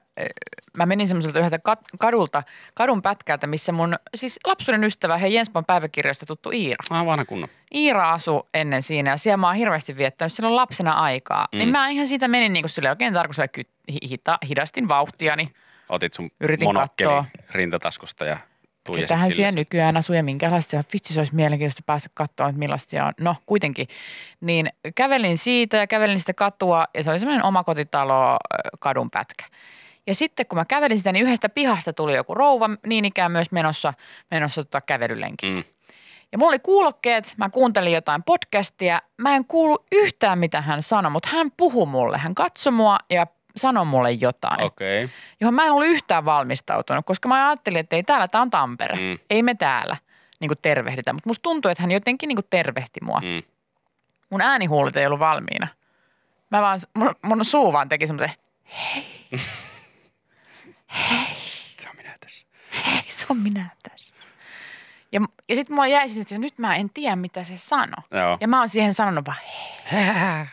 mä 0.78 0.86
menin 0.86 1.08
semmoiselta 1.08 1.40
yhdeltä 1.40 1.60
kadulta, 2.00 2.44
kadun 2.74 3.02
pätkältä, 3.02 3.48
missä 3.48 3.72
mun 3.72 3.96
siis 4.16 4.40
lapsuuden 4.48 4.84
ystävä, 4.84 5.18
he 5.18 5.28
Jenspan 5.28 5.66
päiväkirjoista 5.66 6.26
tuttu 6.26 6.52
Iira. 6.52 6.84
Ah, 6.90 7.06
vanha 7.06 7.26
kunnon. 7.26 7.50
Iira 7.76 8.12
asui 8.12 8.44
ennen 8.54 8.82
siinä 8.82 9.12
ja 9.12 9.18
siellä 9.18 9.38
mä 9.38 9.48
oon 9.48 9.56
hirveästi 9.56 9.98
viettänyt 9.98 10.34
silloin 10.34 10.56
lapsena 10.56 10.92
aikaa. 10.92 11.48
Mm. 11.52 11.58
Niin 11.58 11.70
mä 11.70 11.90
ihan 11.90 12.08
siitä 12.08 12.28
menin 12.28 12.54
niin 12.54 12.64
kuin 12.64 12.70
sille 12.70 12.90
oikein 12.90 13.14
tarkoitus 13.14 13.46
hita, 14.10 14.38
hidastin 14.50 14.90
vauhtiani. 14.90 15.54
Otit 15.90 16.14
sun 16.14 16.32
Yritin 16.40 16.74
katsoa. 16.74 17.26
rintataskusta 17.52 18.26
ja 18.26 18.38
Ketähän 18.96 19.24
sille. 19.24 19.36
siellä 19.36 19.56
nykyään 19.56 19.98
asuu 19.98 20.16
ja 20.16 20.24
minkälaista. 20.24 20.76
Ja 20.76 20.84
vitsi, 20.94 21.14
se 21.14 21.20
olisi 21.20 21.36
mielenkiintoista 21.36 21.84
päästä 21.86 22.10
katsomaan, 22.14 22.50
että 22.50 22.60
millaista 22.60 22.90
siellä 22.90 23.08
on. 23.08 23.14
No 23.20 23.36
kuitenkin. 23.46 23.88
Niin 24.42 24.70
kävelin 24.96 25.38
siitä 25.38 25.78
ja 25.78 25.88
kävelin 25.88 26.20
sitä 26.20 26.34
katua 26.34 26.86
ja 26.94 27.04
se 27.04 27.12
oli 27.12 27.20
semmoinen 27.20 27.46
omakotitalo 27.46 28.38
kadun 28.80 29.12
pätkä. 29.12 29.46
Ja 30.08 30.16
sitten 30.16 30.46
kun 30.46 30.58
mä 30.58 30.66
kävelin 30.66 30.98
sitä, 30.98 31.12
niin 31.12 31.26
yhdestä 31.26 31.50
pihasta 31.50 31.94
tuli 31.94 32.16
joku 32.16 32.34
rouva 32.34 32.70
niin 32.88 33.06
ikään 33.06 33.32
myös 33.32 33.52
menossa, 33.52 33.94
menossa 34.32 34.64
tota 34.64 34.82
kävelylenkiin. 34.82 35.56
Mm. 35.56 35.64
Ja 36.32 36.38
mulla 36.38 36.50
oli 36.50 36.60
kuulokkeet, 36.60 37.34
mä 37.38 37.50
kuuntelin 37.50 37.94
jotain 37.94 38.24
podcastia. 38.24 39.02
Mä 39.18 39.36
en 39.36 39.46
kuulu 39.46 39.86
yhtään 39.92 40.40
mitä 40.40 40.62
hän 40.62 40.82
sanoi, 40.82 41.12
mutta 41.12 41.30
hän 41.32 41.52
puhui 41.58 41.86
mulle. 41.86 42.18
Hän 42.18 42.36
katsoi 42.36 42.74
mua 42.74 42.98
ja 43.10 43.28
sanoi 43.56 43.86
mulle 43.86 44.12
jotain. 44.12 44.64
Okay. 44.64 45.10
johon 45.40 45.54
mä 45.54 45.66
en 45.66 45.72
ollut 45.72 45.88
yhtään 45.88 46.26
valmistautunut, 46.26 47.06
koska 47.06 47.30
mä 47.30 47.48
ajattelin, 47.48 47.80
että 47.80 47.96
ei 47.96 48.04
täällä, 48.04 48.28
tää 48.28 48.42
on 48.42 48.50
Tampere. 48.50 48.96
Mm. 48.96 49.18
Ei 49.30 49.44
me 49.44 49.56
täällä 49.56 49.98
niin 50.40 50.50
kuin 50.50 50.58
tervehditä. 50.62 51.14
Mutta 51.14 51.30
musta 51.30 51.44
tuntui, 51.44 51.72
että 51.72 51.84
hän 51.84 51.92
jotenkin 51.92 52.28
niin 52.28 52.36
kuin 52.36 52.48
tervehti 52.50 53.00
mua. 53.04 53.20
Mm. 53.20 53.44
Mun 54.30 54.42
äänihuulet 54.42 54.98
ei 54.98 55.06
ollut 55.06 55.20
valmiina. 55.20 55.68
Mä 56.50 56.62
vaan, 56.62 56.80
mun, 56.94 57.16
mun 57.22 57.46
suu 57.46 57.74
vaan 57.74 57.90
teki 57.90 58.08
semmoisen, 58.08 58.36
Se 61.80 61.90
on 61.90 61.96
minä 61.96 62.16
tässä. 62.20 62.46
hei 62.86 63.04
se 63.08 63.26
on 63.30 63.38
minä 63.38 63.70
tässä. 63.90 64.24
Ja, 65.12 65.22
ja 65.50 65.56
sitten 65.56 65.76
mulla 65.76 65.88
jäi 65.88 66.10
sinne, 66.10 66.22
että 66.22 66.38
nyt 66.38 66.58
mä 66.58 66.76
en 66.76 66.90
tiedä 66.90 67.16
mitä 67.16 67.44
se 67.44 67.58
sanoi. 67.58 68.04
Ja 68.40 68.48
mä 68.48 68.60
oon 68.60 68.70
siihen 68.70 68.94
sanonut 68.94 69.26
vaan 69.26 69.38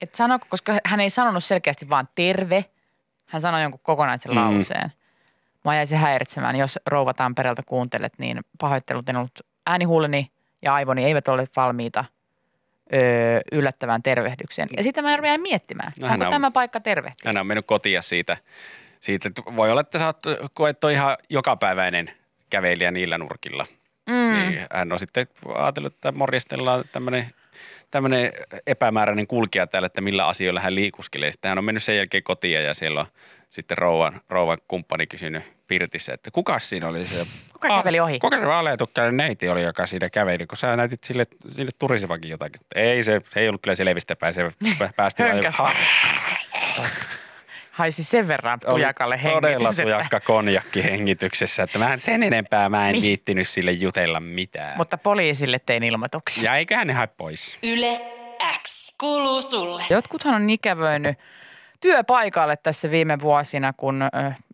että 0.00 0.16
sanoko, 0.16 0.46
koska 0.50 0.78
hän 0.84 1.00
ei 1.00 1.10
sanonut 1.10 1.44
selkeästi 1.44 1.90
vaan 1.90 2.08
terve. 2.14 2.64
Hän 3.26 3.40
sanoi 3.40 3.62
jonkun 3.62 3.80
kokonaisen 3.82 4.32
Mm. 4.32 4.36
lauseen. 4.38 4.92
Mä 5.64 5.76
jäi 5.76 5.86
se 5.86 5.96
häiritsemään. 5.96 6.56
Jos 6.56 6.78
rouva 6.86 7.14
Tampereelta 7.14 7.62
kuuntelet, 7.66 8.12
niin 8.18 8.40
pahoittelut 8.60 9.08
en 9.08 9.16
ollut 9.16 9.40
äänihuuleni 9.66 10.30
ja 10.62 10.74
aivoni 10.74 11.04
eivät 11.04 11.28
olleet 11.28 11.50
valmiita 11.56 12.04
öö, 12.94 13.40
yllättävään 13.52 14.02
tervehdykseen. 14.02 14.68
Ja 14.76 14.82
sitten 14.82 15.04
mä 15.04 15.18
jäin 15.26 15.40
miettimään, 15.40 15.92
No 16.00 16.08
onko 16.08 16.24
on- 16.24 16.30
tämä 16.30 16.50
paikka 16.50 16.80
tervehtiä. 16.80 17.28
Hän 17.28 17.36
on 17.36 17.46
mennyt 17.46 17.66
kotia 17.66 18.02
siitä. 18.02 18.36
siitä 19.00 19.28
että 19.28 19.42
voi 19.56 19.70
olla, 19.70 19.80
että 19.80 19.98
sä 19.98 20.06
oot 20.06 20.22
koettu 20.54 20.88
ihan 20.88 21.16
jokapäiväinen 21.30 22.10
kävelijä 22.50 22.90
niillä 22.90 23.18
nurkilla. 23.18 23.66
Mm. 24.06 24.32
Niin 24.32 24.66
hän 24.72 24.92
on 24.92 24.98
sitten 24.98 25.26
ajatellut, 25.54 25.94
että 25.94 26.12
morjestellaan 26.12 26.84
tämmöinen 26.92 27.26
tämmöinen 27.90 28.32
epämääräinen 28.66 29.26
kulkija 29.26 29.66
täällä, 29.66 29.86
että 29.86 30.00
millä 30.00 30.26
asioilla 30.26 30.60
hän 30.60 30.74
liikuskelee. 30.74 31.32
Sitten 31.32 31.48
hän 31.48 31.58
on 31.58 31.64
mennyt 31.64 31.82
sen 31.82 31.96
jälkeen 31.96 32.22
kotiin 32.22 32.64
ja 32.64 32.74
siellä 32.74 33.00
on 33.00 33.06
sitten 33.50 33.78
rouvan, 33.78 34.20
rouvan 34.28 34.58
kumppani 34.68 35.06
kysynyt 35.06 35.42
Pirtissä, 35.66 36.14
että 36.14 36.30
kuka 36.30 36.58
siinä 36.58 36.88
oli 36.88 37.04
se? 37.04 37.26
Kuka 37.52 37.68
käveli 37.68 38.00
ohi? 38.00 38.18
Kuka 38.18 38.38
se 38.38 38.46
vaaleatukkainen 38.46 39.16
neiti 39.16 39.48
oli, 39.48 39.62
joka 39.62 39.86
siinä 39.86 40.10
käveli, 40.10 40.46
kun 40.46 40.58
sä 40.58 40.76
näytit 40.76 41.04
sille, 41.04 41.26
sille 41.54 41.70
turisevakin 41.78 42.30
jotakin. 42.30 42.60
Ei 42.74 43.02
se, 43.02 43.20
se 43.32 43.40
ei 43.40 43.48
ollut 43.48 43.62
kyllä 43.62 43.74
selvistä 43.74 44.16
päin, 44.16 44.34
se 44.34 44.48
pä- 44.48 44.90
päästi 44.96 45.22
vaan. 45.58 45.76
Haisi 47.80 48.04
sen 48.04 48.28
verran 48.28 48.58
oli 48.64 48.70
tujakalle 48.74 49.20
todella 49.24 49.68
tujakka 49.82 50.20
konjakki 50.20 50.84
hengityksessä, 50.84 51.62
että 51.62 51.78
mä 51.78 51.92
en 51.92 51.98
sen 51.98 52.22
enempää 52.22 52.68
mä 52.68 52.86
en 52.88 52.92
Niin. 52.92 53.02
viittinyt 53.02 53.48
sille 53.48 53.72
jutella 53.72 54.20
mitään. 54.20 54.76
mutta 54.76 54.98
poliisille 54.98 55.58
tein 55.66 55.82
ilmoituksia. 55.82 56.44
Ja 56.44 56.56
eiköhän 56.56 56.86
ne 56.86 56.92
hae 56.92 57.06
pois. 57.06 57.58
Yle 57.62 58.00
X 58.62 58.94
kuuluu 58.98 59.42
sulle. 59.42 59.82
Jotkuthan 59.90 60.34
on 60.34 60.50
ikävöinyt 60.50 61.18
työpaikalle 61.80 62.56
tässä 62.56 62.90
viime 62.90 63.20
vuosina, 63.20 63.72
kun 63.72 64.02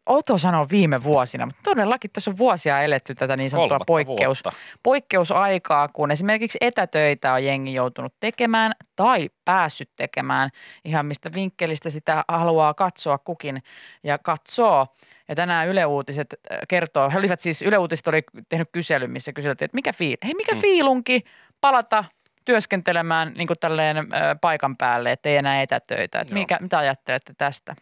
Oto 0.07 0.39
sanoa 0.39 0.67
viime 0.71 1.03
vuosina, 1.03 1.47
mutta 1.47 1.61
todellakin 1.65 2.11
tässä 2.11 2.31
on 2.31 2.39
vuosia 2.39 2.83
eletty 2.83 3.15
tätä 3.15 3.37
niin 3.37 3.51
sanottua 3.51 3.69
Kolmatta 3.69 3.85
poikkeus, 3.87 4.45
vuotta. 4.45 4.61
poikkeusaikaa, 4.83 5.89
kun 5.89 6.11
esimerkiksi 6.11 6.59
etätöitä 6.61 7.33
on 7.33 7.45
jengi 7.45 7.75
joutunut 7.75 8.15
tekemään 8.21 8.73
tai 8.97 9.29
päässyt 9.45 9.91
tekemään 9.97 10.51
ihan 10.85 11.07
mistä 11.07 11.33
vinkkelistä 11.35 11.91
sitä 11.91 12.25
haluaa 12.29 12.75
katsoa 12.75 13.19
kukin 13.19 13.63
ja 14.05 14.19
katsoo. 14.19 14.87
Ja 15.29 15.35
tänään 15.35 15.69
Yle 15.69 15.87
Uutiset 15.87 16.35
äh, 16.53 16.59
kertoo, 16.69 17.11
he 17.11 17.19
olivat 17.19 17.41
siis, 17.41 17.63
Yle 17.63 17.79
Uutiset 17.79 18.09
oli 18.09 18.23
tehnyt 18.49 18.69
kyselyn, 18.73 19.11
missä 19.11 19.33
kyseltiin, 19.33 19.67
että 19.67 19.75
mikä, 19.75 19.93
fiil, 19.93 20.17
hei, 20.25 20.35
mikä 20.35 20.55
fiilunki 20.55 21.23
palata 21.61 22.05
työskentelemään 22.45 23.33
niin 23.37 23.47
kuin 23.47 23.59
tälleen 23.61 23.97
ö, 23.97 24.03
paikan 24.41 24.77
päälle, 24.77 25.13
ettei 25.13 25.37
enää 25.37 25.63
etätöitä. 25.63 26.21
Että 26.21 26.35
mikä, 26.35 26.59
mitä 26.61 26.79
ajattelette 26.79 27.33
tästä? 27.39 27.77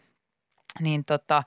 Niin 0.79 1.05
tota, 1.05 1.43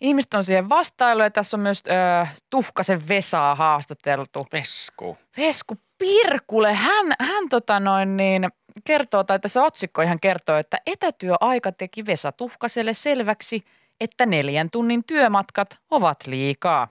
ihmiset 0.00 0.34
on 0.34 0.44
siihen 0.44 0.68
vastailu 0.68 1.22
ja 1.22 1.30
tässä 1.30 1.56
on 1.56 1.60
myös 1.60 1.82
ö, 1.86 2.26
Tuhkasen 2.50 3.08
Vesaa 3.08 3.54
haastateltu. 3.54 4.46
Vesku. 4.52 5.18
Vesku 5.36 5.74
Pirkule, 5.98 6.74
hän, 6.74 7.06
hän 7.20 7.48
tota 7.48 7.80
noin 7.80 8.16
niin, 8.16 8.48
kertoo, 8.84 9.24
tai 9.24 9.40
tässä 9.40 9.62
otsikko 9.62 10.02
ihan 10.02 10.20
kertoo, 10.20 10.56
että 10.56 10.78
etätyöaika 10.86 11.72
teki 11.72 12.06
Vesa 12.06 12.32
Tuhkaselle 12.32 12.92
selväksi, 12.92 13.64
että 14.00 14.26
neljän 14.26 14.70
tunnin 14.70 15.04
työmatkat 15.04 15.78
ovat 15.90 16.26
liikaa. 16.26 16.88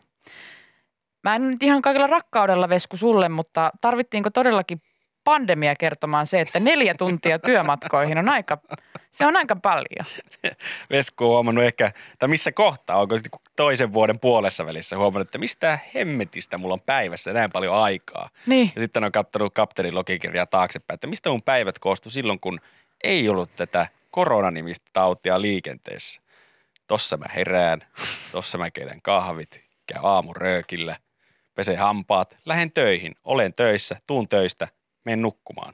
Mä 1.23 1.35
en 1.35 1.49
nyt 1.49 1.63
ihan 1.63 1.81
kaikella 1.81 2.07
rakkaudella 2.07 2.69
Vesku 2.69 2.97
sulle, 2.97 3.29
mutta 3.29 3.71
tarvittiinko 3.81 4.29
todellakin 4.29 4.81
pandemia 5.27 5.75
kertomaan 5.75 6.25
se, 6.25 6.41
että 6.41 6.59
neljä 6.59 6.95
tuntia 6.97 7.39
työmatkoihin 7.39 8.17
on 8.17 8.29
aika, 8.29 8.57
se 9.11 9.25
on 9.25 9.35
aika 9.35 9.55
paljon. 9.55 10.05
Vesku 10.89 11.23
on 11.25 11.29
huomannut 11.29 11.63
ehkä, 11.63 11.91
tai 12.19 12.29
missä 12.29 12.51
kohtaa, 12.51 12.97
onko 12.97 13.19
toisen 13.55 13.93
vuoden 13.93 14.19
puolessa 14.19 14.65
välissä 14.65 14.97
huomannut, 14.97 15.27
että 15.27 15.37
mistä 15.37 15.79
hemmetistä 15.95 16.57
mulla 16.57 16.73
on 16.73 16.81
päivässä 16.81 17.33
näin 17.33 17.51
paljon 17.51 17.75
aikaa. 17.75 18.29
Niin, 18.45 18.71
Ja 18.75 18.81
sitten 18.81 19.03
on 19.03 19.11
katsonut 19.11 19.53
kapteenin 19.53 19.95
logikirjaa 19.95 20.45
taaksepäin, 20.45 20.95
että 20.95 21.07
mistä 21.07 21.29
mun 21.29 21.43
päivät 21.43 21.79
koostu 21.79 22.09
silloin, 22.09 22.39
kun 22.39 22.59
ei 23.03 23.29
ollut 23.29 23.55
tätä 23.55 23.87
koronanimistä 24.11 24.89
tautia 24.93 25.41
liikenteessä. 25.41 26.21
Tossa 26.87 27.17
mä 27.17 27.25
herään, 27.35 27.81
tossa 28.31 28.57
mä 28.57 28.71
keitän 28.71 29.01
kahvit, 29.01 29.61
käyn 29.87 30.05
aamuröökillä, 30.05 30.95
pesen 31.55 31.77
hampaat, 31.77 32.37
lähden 32.45 32.71
töihin, 32.71 33.15
olen 33.23 33.53
töissä, 33.53 33.95
tuun 34.07 34.29
töistä, 34.29 34.67
menen 35.07 35.21
nukkumaan. 35.21 35.73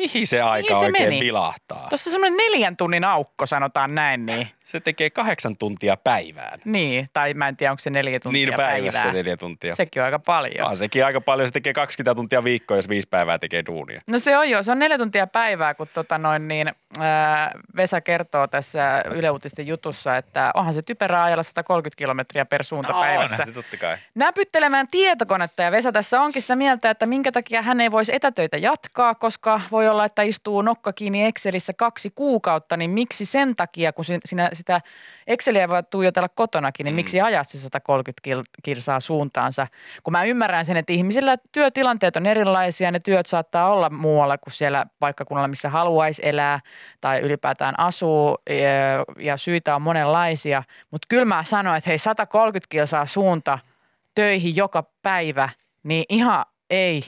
Mihin 0.00 0.26
se 0.26 0.42
aika 0.42 0.68
se 0.68 0.84
oikein 0.86 1.08
meni? 1.08 1.20
vilahtaa? 1.20 1.86
tuossa 1.88 2.10
semmoinen 2.10 2.36
neljän 2.36 2.76
tunnin 2.76 3.04
aukko 3.04 3.46
sanotaan 3.46 3.94
näin, 3.94 4.26
niin, 4.26 4.48
Se 4.64 4.80
tekee 4.80 5.10
kahdeksan 5.10 5.56
tuntia 5.56 5.96
päivään. 5.96 6.60
niin 6.64 7.08
tai 7.12 7.34
mä 7.34 7.48
en 7.48 7.56
tiedä, 7.56 7.70
onko 7.70 7.78
se 7.80 7.90
neljä 7.90 8.20
tuntia 8.20 8.46
niin 8.46 8.56
päivässä 8.56 8.98
päivää. 8.98 9.12
neljä 9.12 9.36
tuntia. 9.36 9.72
Se, 9.72 9.76
Sekin 9.76 10.02
on 10.02 10.04
aika 10.06 10.18
paljon. 10.18 10.68
on 10.70 10.76
sekin 10.76 11.04
aika 11.06 11.20
paljon. 11.20 11.48
Se 11.48 11.52
tekee 11.52 11.72
20 11.72 12.14
tuntia 12.14 12.44
viikkoa, 12.44 12.76
jos 12.76 12.88
viisi 12.88 13.08
päivää 13.10 13.38
tekee 13.38 13.62
duunia. 13.66 14.00
No 14.06 14.18
se 14.18 14.38
on 14.38 14.50
jo, 14.50 14.62
se 14.62 14.72
on 14.72 14.78
neljä 14.78 14.98
tuntia 14.98 15.26
päivää, 15.26 15.74
kun 15.74 15.86
tota 15.94 16.18
noin 16.18 16.48
niin, 16.48 16.72
ää, 17.00 17.50
Vesa 17.76 18.00
kertoo 18.00 18.46
tässä 18.46 19.04
Yle 19.14 19.30
Uutisten 19.30 19.66
jutussa, 19.66 20.16
että 20.16 20.50
onhan 20.54 20.74
se 20.74 20.82
typerää 20.82 21.24
ajalla 21.24 21.42
130 21.42 21.98
kilometriä 21.98 22.44
per 22.44 22.64
suunta 22.64 22.92
päivässä. 22.92 23.34
onhan 23.34 23.46
se 23.46 23.52
totta 23.52 23.76
kai. 23.76 23.96
Näpyttelemään 24.14 24.86
tietokonetta 24.90 25.62
ja 25.62 25.70
Vesa 25.72 25.92
tässä 25.92 26.20
onkin 26.22 26.42
sitä 26.42 26.56
mieltä, 26.56 26.90
että 26.90 27.06
minkä 27.06 27.32
takia 27.32 27.62
hän 27.62 27.80
ei 27.80 27.90
voisi 27.90 28.14
etätöitä 28.14 28.56
jatkaa, 28.56 29.14
koska 29.14 29.60
voi 29.70 29.88
olla, 29.90 30.04
että 30.04 30.22
istuu 30.22 30.62
nokka 30.62 30.92
kiinni 30.92 31.24
Excelissä 31.26 31.72
kaksi 31.72 32.10
kuukautta, 32.14 32.76
niin 32.76 32.90
miksi 32.90 33.24
sen 33.24 33.56
takia, 33.56 33.92
kun 33.92 34.04
sin- 34.04 34.20
sinä 34.24 34.50
sitä 34.52 34.80
Exceliä 35.26 35.68
voi 35.68 35.82
tuijotella 35.90 36.28
kotonakin, 36.28 36.84
niin 36.84 36.94
Mm. 36.94 36.96
miksi 36.96 37.20
ajaa 37.20 37.44
se 37.44 37.58
130 37.58 38.20
kil- 38.28 38.44
kilsaa 38.62 39.00
suuntaansa? 39.00 39.66
Kun 40.02 40.12
mä 40.12 40.24
ymmärrän 40.24 40.64
sen, 40.64 40.76
että 40.76 40.92
ihmisillä 40.92 41.36
työtilanteet 41.52 42.16
on 42.16 42.26
erilaisia, 42.26 42.90
ne 42.90 42.98
työt 43.04 43.26
saattaa 43.26 43.72
olla 43.72 43.90
muualla 43.90 44.38
kuin 44.38 44.52
siellä 44.52 44.86
paikkakunnalla, 44.98 45.48
missä 45.48 45.68
haluaisi 45.68 46.22
elää 46.24 46.60
tai 47.00 47.20
ylipäätään 47.20 47.78
asuu 47.78 48.38
ja- 48.50 49.04
ja 49.24 49.36
syitä 49.36 49.74
on 49.74 49.82
monenlaisia. 49.82 50.62
Mutta 50.90 51.06
kyllä 51.08 51.24
mä 51.24 51.42
sanoin, 51.42 51.76
että 51.78 51.90
hei 51.90 51.98
130 51.98 52.66
kilsaa 52.68 53.06
suunta 53.06 53.58
töihin 54.14 54.56
joka 54.56 54.84
päivä, 55.02 55.48
niin 55.82 56.04
ihan 56.08 56.44
ei, 56.70 57.02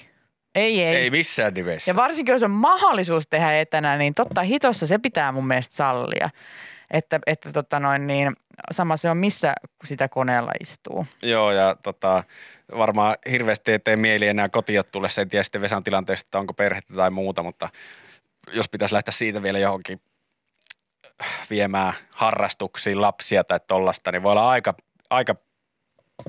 ei, 0.55 0.83
ei. 0.83 0.97
Ei 0.97 1.11
missään 1.11 1.55
nimessä. 1.55 1.91
Ja 1.91 1.97
varsinkin 1.97 2.33
jos 2.33 2.43
on 2.43 2.51
mahdollisuus 2.51 3.29
tehdä 3.29 3.61
etänä, 3.61 3.97
niin 3.97 4.15
totta 4.15 4.43
hitossa 4.43 4.87
se 4.87 4.99
pitää 4.99 5.33
mun 5.33 5.47
mielestä 5.47 5.77
sallia. 5.77 6.31
Että, 6.91 7.21
että 7.27 7.53
tota 7.53 7.81
noin, 7.81 8.07
niin 8.07 8.33
sama 8.71 8.97
se 8.97 9.11
on 9.11 9.17
missä 9.17 9.55
sitä 9.85 10.09
koneella 10.09 10.53
istuu. 10.61 11.07
Joo, 11.23 11.53
ja 11.53 11.77
tota, 11.83 12.25
varmaan 12.79 13.17
hirveästi 13.31 13.73
ei 13.73 13.79
tee 13.79 13.97
mieli 13.97 14.27
enää 14.27 14.49
kotiin 14.49 14.83
tulle. 14.93 15.09
En 15.21 15.29
tiedä 15.29 15.43
sitten 15.43 15.61
Vesan 15.61 15.85
tilanteesta, 15.85 16.27
että 16.27 16.39
onko 16.39 16.55
perhettä 16.55 16.95
tai 16.95 17.11
muuta, 17.11 17.43
mutta 17.43 17.69
jos 18.53 18.69
pitäisi 18.69 18.95
lähteä 18.95 19.13
siitä 19.13 19.43
vielä 19.43 19.59
johonkin 19.59 20.01
viemään 21.51 21.93
harrastuksiin 22.11 23.01
lapsia 23.01 23.45
tai 23.45 23.61
tollasta, 23.67 24.13
niin 24.13 24.23
voi 24.23 24.33
olla 24.33 24.51
aika, 24.51 24.75
aika 25.11 25.35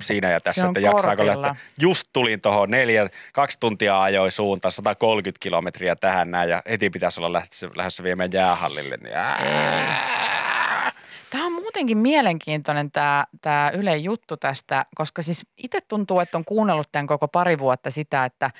siinä 0.02 0.32
ja 0.32 0.40
tässä, 0.40 0.68
että 0.68 0.80
jaksaako 0.80 1.26
lähteä. 1.26 1.56
Just 1.80 2.08
tulin 2.14 2.42
tuohon 2.42 2.72
neljä, 2.72 3.10
kaksi 3.34 3.60
tuntia 3.60 4.02
ajoi 4.02 4.32
suuntaan, 4.32 4.72
130 4.72 5.40
kilometriä 5.40 5.96
tähän 5.96 6.32
näin 6.32 6.50
ja 6.50 6.62
heti 6.70 6.90
pitäisi 6.90 7.20
olla 7.20 7.34
lähdössä, 7.34 7.70
lähdössä 7.76 8.04
viemään 8.04 8.30
jäähallille. 8.34 8.98
Niin 8.98 9.16
ää, 9.16 10.92
Tämä 11.30 11.46
on 11.46 11.54
muutenkin 11.54 11.98
mielenkiintoinen 11.98 12.92
tämä, 12.92 13.26
tämä 13.42 13.72
Yle 13.74 13.98
juttu 13.98 14.38
tästä, 14.38 14.86
koska 14.96 15.22
siis 15.22 15.46
itse 15.58 15.80
tuntuu, 15.88 16.20
että 16.20 16.38
on 16.38 16.46
kuunnellut 16.46 16.92
tämän 16.92 17.08
koko 17.08 17.28
pari 17.28 17.60
vuotta 17.60 17.92
sitä, 17.92 18.26
että, 18.26 18.52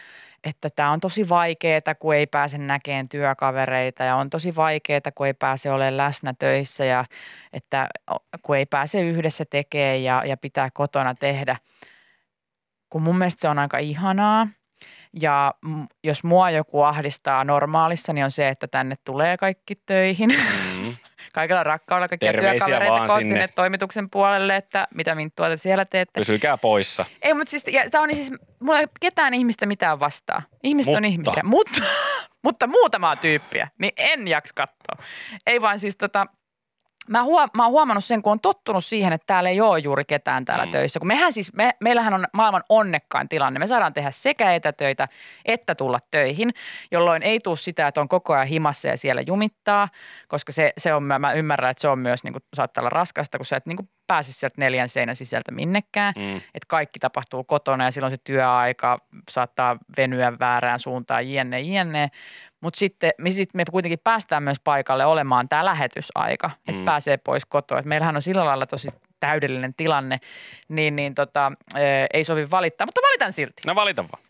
että 0.44 0.70
tämä 0.70 0.92
on 0.92 1.00
tosi 1.00 1.30
vaikeaa, 1.30 1.96
kun 2.00 2.16
ei 2.16 2.28
pääse 2.28 2.58
näkemään 2.58 3.10
työkavereita 3.10 4.04
ja 4.04 4.16
on 4.16 4.30
tosi 4.30 4.56
vaikeaa, 4.56 5.12
kun 5.16 5.28
ei 5.28 5.34
pääse 5.34 5.72
olemaan 5.72 5.98
läsnä 5.98 6.34
töissä 6.40 6.86
ja 6.86 7.06
että 7.54 7.88
kun 8.42 8.58
ei 8.58 8.66
pääse 8.66 9.02
yhdessä 9.02 9.46
tekemään 9.50 10.04
ja, 10.04 10.24
ja 10.26 10.38
pitää 10.38 10.70
kotona 10.74 11.16
tehdä. 11.16 11.58
Kun 12.90 13.02
mun 13.02 13.18
mielestä 13.18 13.42
se 13.42 13.50
on 13.50 13.60
aika 13.60 13.78
ihanaa 13.78 14.48
ja 15.22 15.54
mm, 15.66 15.88
jos 16.04 16.24
mua 16.24 16.50
joku 16.50 16.82
ahdistaa 16.82 17.44
normaalissa, 17.44 18.14
niin 18.14 18.26
on 18.26 18.32
se, 18.32 18.50
että 18.50 18.68
tänne 18.68 18.96
tulee 19.06 19.38
kaikki 19.38 19.76
töihin. 19.86 20.30
Kaikella 21.34 21.64
rakkaudella 21.64 22.08
kaikkia 22.08 22.32
Terveisiä 22.32 22.66
työkavereita 22.66 23.08
vaan 23.08 23.20
sinne. 23.20 23.34
sinne 23.34 23.48
toimituksen 23.48 24.10
puolelle, 24.10 24.56
että 24.56 24.88
mitä 24.96 25.16
minttua 25.16 25.50
te 25.50 25.58
siellä 25.58 25.86
teette. 25.86 26.20
Pysykää 26.20 26.58
poissa. 26.58 27.06
Ei, 27.22 27.34
mutta 27.34 27.52
siis, 27.52 27.64
ja, 27.72 27.90
tämä 27.90 28.04
on 28.04 28.16
siis, 28.16 28.32
mulla 28.60 28.80
ei 28.80 28.84
ole 28.84 28.90
ketään 29.02 29.34
ihmistä 29.34 29.66
mitään 29.66 30.00
vastaa. 30.00 30.42
Ihmiset 30.64 30.96
on 30.96 30.96
Mutta. 30.96 31.08
ihmisiä, 31.08 31.44
mutta, 31.44 31.82
mutta 32.46 32.68
muutamaa 32.68 33.16
tyyppiä, 33.16 33.68
niin 33.78 33.94
en 33.98 34.28
jaks 34.28 34.54
katsoa. 34.54 35.06
Ei 35.48 35.62
vaan 35.62 35.80
siis 35.80 35.98
tota, 35.98 36.28
Mä, 37.10 37.24
huom- 37.24 37.50
mä 37.54 37.64
oon 37.64 37.72
huomannut 37.72 38.04
sen, 38.04 38.22
kun 38.22 38.32
on 38.32 38.40
tottunut 38.40 38.86
siihen, 38.86 39.14
että 39.14 39.28
täällä 39.28 39.50
ei 39.50 39.62
ole 39.62 39.80
juuri 39.80 40.06
ketään 40.06 40.46
täällä 40.46 40.66
mm. 40.66 40.72
Töissä. 40.72 41.00
Kun 41.00 41.08
mehän 41.08 41.34
siis, 41.34 41.54
me, 41.54 41.72
meillähän 41.80 42.14
on 42.14 42.26
maailman 42.34 42.64
onnekkain 42.70 43.30
tilanne. 43.30 43.60
Me 43.60 43.68
saadaan 43.68 43.94
tehdä 43.94 44.12
sekä 44.12 44.54
etätöitä 44.54 45.08
että 45.46 45.76
tulla 45.76 46.00
töihin, 46.12 46.50
jolloin 46.92 47.24
ei 47.24 47.40
tule 47.40 47.58
sitä, 47.58 47.88
että 47.88 48.02
on 48.02 48.08
koko 48.08 48.34
ajan 48.34 48.48
himassa 48.48 48.88
ja 48.88 48.98
siellä 48.98 49.22
jumittaa, 49.22 49.90
koska 50.28 50.52
se, 50.52 50.74
se 50.78 50.94
on, 50.94 51.04
mä, 51.04 51.20
mä 51.20 51.34
ymmärrän, 51.34 51.72
että 51.72 51.82
se 51.82 51.88
on 51.88 52.00
myös, 52.00 52.24
niin 52.24 52.34
kuin, 52.34 52.44
saattaa 52.54 52.82
olla 52.82 52.90
raskasta, 52.90 53.38
kun 53.38 53.46
sä 53.46 53.58
et 53.58 53.66
niin 53.66 53.78
kuin, 53.78 53.90
pääse 54.08 54.34
sieltä 54.34 54.56
neljän 54.58 54.90
seinän 54.90 55.16
sisältä 55.16 55.52
minnekään. 55.52 56.14
Mm. 56.18 56.36
Että 56.36 56.68
kaikki 56.68 57.00
tapahtuu 57.00 57.44
kotona 57.44 57.86
ja 57.86 57.92
silloin 57.92 58.12
se 58.12 58.18
työaika 58.24 59.00
saattaa 59.30 59.78
venyä 59.98 60.34
väärään 60.40 60.80
suuntaan, 60.80 61.30
jne, 61.30 61.62
jne. 61.62 62.10
Mutta 62.64 62.80
sitten 62.80 63.12
me, 63.18 63.30
sit 63.30 63.54
me 63.54 63.64
kuitenkin 63.72 64.00
päästään 64.04 64.44
myös 64.44 64.58
paikalle 64.64 65.06
olemaan 65.06 65.50
tämä 65.50 65.66
lähetysaika, 65.66 66.52
että 66.68 66.80
Mm. 66.80 66.86
pääsee 66.86 67.18
pois 67.18 67.46
kotoa. 67.46 67.80
Et 67.80 67.86
meillähän 67.86 68.16
on 68.16 68.22
sillä 68.22 68.46
lailla 68.46 68.66
tosi 68.66 68.88
täydellinen 69.20 69.74
tilanne, 69.74 70.20
niin, 70.70 70.96
niin 70.96 71.16
tota, 71.16 71.52
ei 72.14 72.24
sovi 72.24 72.52
valittaa, 72.52 72.88
mutta 72.88 73.02
valitan 73.08 73.34
silti. 73.34 73.62
No 73.68 73.76
valita 73.76 74.06
vaan. 74.12 74.24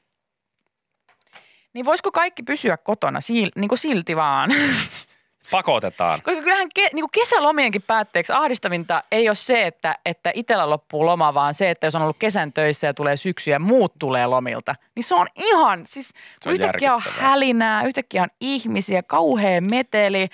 Niin 1.73 1.85
voisiko 1.85 2.11
kaikki 2.11 2.43
pysyä 2.43 2.77
kotona 2.77 3.21
sil, 3.27 3.49
niin 3.55 3.69
kuin 3.69 3.79
silti 3.79 4.15
vaan? 4.15 4.49
Pakotetaan. 5.51 6.21
Koska 6.21 6.41
kyllähän 6.41 6.67
ke, 6.75 6.81
niin 6.81 7.03
kuin 7.03 7.11
kesälomienkin 7.13 7.81
päätteeksi 7.81 8.33
ahdistavinta 8.33 9.03
ei 9.11 9.29
ole 9.29 9.35
se, 9.35 9.67
että, 9.67 9.99
että 10.05 10.31
itsellä 10.33 10.69
loppuu 10.69 11.05
loma, 11.05 11.33
vaan 11.33 11.53
se, 11.53 11.69
että 11.69 11.87
jos 11.87 11.95
on 11.95 12.01
ollut 12.01 12.17
kesän 12.19 12.53
töissä 12.53 12.87
ja 12.87 12.93
tulee 12.93 13.17
syksy 13.17 13.51
ja 13.51 13.59
muut 13.59 13.93
tulee 13.99 14.27
lomilta, 14.27 14.75
niin 14.95 15.03
se 15.03 15.15
on 15.15 15.27
ihan, 15.35 15.83
siis 15.87 16.09
Se 16.41 16.49
on 16.49 16.53
yhtäkkiä 16.53 16.95
on 16.95 17.01
hälinää, 17.19 17.83
yhtäkkiä 17.83 18.23
on 18.23 18.29
ihmisiä, 18.39 19.03
kauhea 19.03 19.61
meteli, 19.61 20.27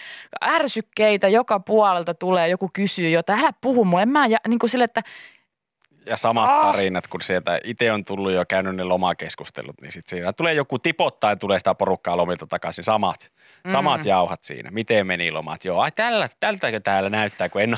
ärsykkeitä 0.43 1.27
joka 1.27 1.59
puolelta 1.59 2.13
tulee, 2.13 2.47
joku 2.47 2.69
kysyy 2.73 3.09
jotain, 3.09 3.39
älä 3.39 3.53
puhu 3.61 3.85
mulle, 3.85 4.03
en 4.03 4.09
mä, 4.09 4.27
ja, 4.27 4.37
niin 4.47 4.59
kuin 4.59 4.69
sille, 4.69 4.83
että 4.83 5.01
Ja 6.09 6.17
samat 6.17 6.49
Ah. 6.49 6.61
tarinat, 6.71 7.07
kun 7.07 7.21
sieltä 7.21 7.59
itse 7.63 7.91
on 7.91 8.05
tullut 8.05 8.31
jo 8.31 8.45
käynyt 8.45 8.75
ne 8.75 8.83
lomakeskustelut, 8.83 9.81
niin 9.81 9.91
sitten 9.91 10.09
siinä 10.09 10.33
tulee 10.33 10.53
joku 10.53 10.79
tipottaa 10.79 11.29
ja 11.31 11.35
tulee 11.35 11.57
sitä 11.59 11.75
porukkaa 11.75 12.17
lomilta 12.17 12.47
takaisin. 12.47 12.83
Samat, 12.83 13.31
samat 13.71 14.01
Mm. 14.01 14.07
jauhat 14.07 14.43
siinä. 14.43 14.71
Miten 14.71 15.07
meni 15.07 15.31
lomat? 15.31 15.65
Joo, 15.65 15.81
ai 15.81 15.91
tällä, 15.91 16.29
tältäkö 16.39 16.79
täällä 16.79 17.09
näyttää, 17.09 17.49
kun 17.49 17.61
en 17.61 17.77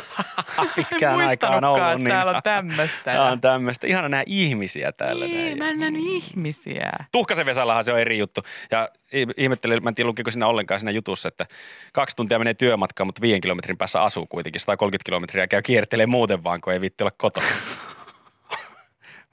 ole 0.58 0.68
pitkään 0.76 1.22
aikaan 1.22 1.64
ollut. 1.64 1.98
että 1.98 2.10
täällä 2.10 2.32
on 2.32 2.44
tämmöistä. 2.54 3.04
Tää 3.04 3.24
on 3.32 3.42
tämmöistä. 3.42 3.88
Ihana 3.88 4.10
nähdä 4.10 4.24
ihmisiä 4.28 4.92
täällä. 4.92 5.26
Niin, 5.26 5.38
näin. 5.46 5.58
mä 5.58 5.70
en 5.70 5.80
nähnyt 5.80 6.02
ihmisiä. 6.06 6.92
Tuhkasen 7.12 7.46
Vesallahan 7.46 7.84
se 7.84 7.94
on 7.94 8.00
eri 8.00 8.18
juttu. 8.18 8.42
Ja 8.72 8.90
ih- 9.14 9.34
ihmettelin, 9.38 9.84
mä 9.84 9.90
en 9.90 9.96
tiedä 9.96 10.08
lukiko 10.08 10.32
siinä 10.32 10.48
ollenkaan 10.48 10.80
siinä 10.80 10.92
jutussa, 10.92 11.28
että 11.28 11.46
kaksi 11.94 12.16
tuntia 12.16 12.40
menee 12.40 12.54
työmatkaan, 12.54 13.08
mutta 13.08 13.22
viiden 13.22 13.42
kilometrin 13.42 13.78
päässä 13.78 14.02
asuu 14.02 14.28
kuitenkin. 14.28 14.60
130 14.62 15.06
kilometriä 15.06 15.48
käy 15.48 15.62
kiertelee 15.62 16.06
muuten 16.06 16.44
vaan, 16.44 16.62
kun 16.62 16.74
ei 16.74 16.82
viitti 16.82 17.04
olla 17.04 17.12
kotona. 17.18 17.46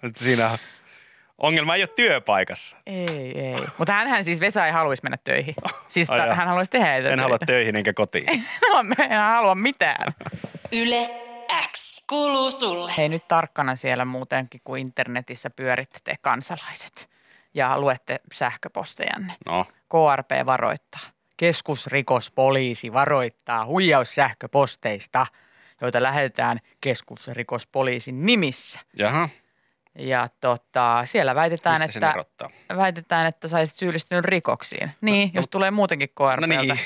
Mutta 0.02 0.24
siinä 0.24 0.50
on- 0.50 0.58
ongelma 1.38 1.74
ei 1.74 1.82
ole 1.82 1.88
työpaikassa. 1.96 2.76
Ei, 2.86 3.40
ei. 3.40 3.64
Mutta 3.78 3.92
hänhän 3.92 4.24
siis 4.24 4.40
Vesa 4.40 4.66
ei 4.66 4.72
haluaisi 4.72 5.02
mennä 5.02 5.18
töihin. 5.24 5.54
Siis 5.88 6.08
ta- 6.08 6.34
hän 6.34 6.46
haluaisi 6.48 6.70
tehdä 6.70 6.96
En 6.96 7.02
töitä. 7.02 7.22
halua 7.22 7.38
töihin 7.38 7.76
enkä 7.76 7.92
kotiin. 7.92 8.26
No, 8.74 8.82
me 8.82 8.94
en 9.04 9.18
halua 9.18 9.54
mitään. 9.54 10.14
Yle 10.72 11.10
X 11.76 12.04
kuuluu 12.08 12.50
sulle. 12.50 12.92
Hei 12.98 13.08
nyt 13.08 13.28
tarkkana 13.28 13.76
siellä 13.76 14.04
muutenkin, 14.04 14.60
kun 14.64 14.78
internetissä 14.78 15.50
pyöritte 15.50 15.98
te 16.04 16.14
kansalaiset 16.22 17.08
ja 17.54 17.80
luette 17.80 18.20
sähköpostejanne. 18.32 19.32
No, 19.46 19.64
KRP 19.64 20.46
varoittaa. 20.46 21.00
Keskusrikospoliisi 21.36 22.92
varoittaa 22.92 23.66
huijaussähköposteista, 23.66 25.26
joita 25.80 26.02
lähetetään 26.02 26.60
keskusrikospoliisin 26.80 28.26
nimissä. 28.26 28.80
jaha. 28.96 29.28
Ja 29.98 30.28
tota, 30.40 31.02
siellä 31.04 31.34
väitetään, 31.34 31.78
Mistä 31.80 31.98
että, 31.98 32.10
erottaa? 32.10 32.50
väitetään, 32.76 33.26
että 33.26 33.48
sä 33.48 33.58
olisit 33.58 33.76
syyllistynyt 33.78 34.24
rikoksiin. 34.24 34.90
Niin, 35.00 35.30
jos 35.34 35.48
tulee 35.48 35.70
muutenkin 35.70 36.08
KRPltä 36.08 36.40
No 36.40 36.46
niin. 36.62 36.78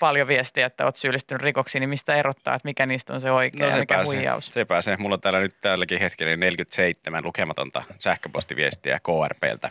paljon 0.00 0.28
viestiä, 0.28 0.66
että 0.66 0.84
oot 0.84 0.96
syyllistynyt 0.96 1.42
rikoksiin, 1.42 1.80
niin 1.80 1.88
mistä 1.88 2.14
erottaa, 2.14 2.54
että 2.54 2.68
mikä 2.68 2.86
niistä 2.86 3.14
on 3.14 3.20
se 3.20 3.30
oikea 3.30 3.60
ja 3.66 3.66
No 3.66 3.72
se 3.72 3.80
mikä 3.80 3.94
pääsee, 3.94 4.16
huijaus? 4.16 4.46
se 4.46 4.64
pääsee. 4.64 4.96
Mulla 4.96 5.14
on 5.14 5.20
täällä 5.20 5.40
nyt 5.40 5.54
tälläkin 5.60 6.00
hetkellä 6.00 6.36
47 6.36 7.24
lukematonta 7.24 7.82
sähköpostiviestiä 7.98 8.98
KRPltä. 8.98 9.70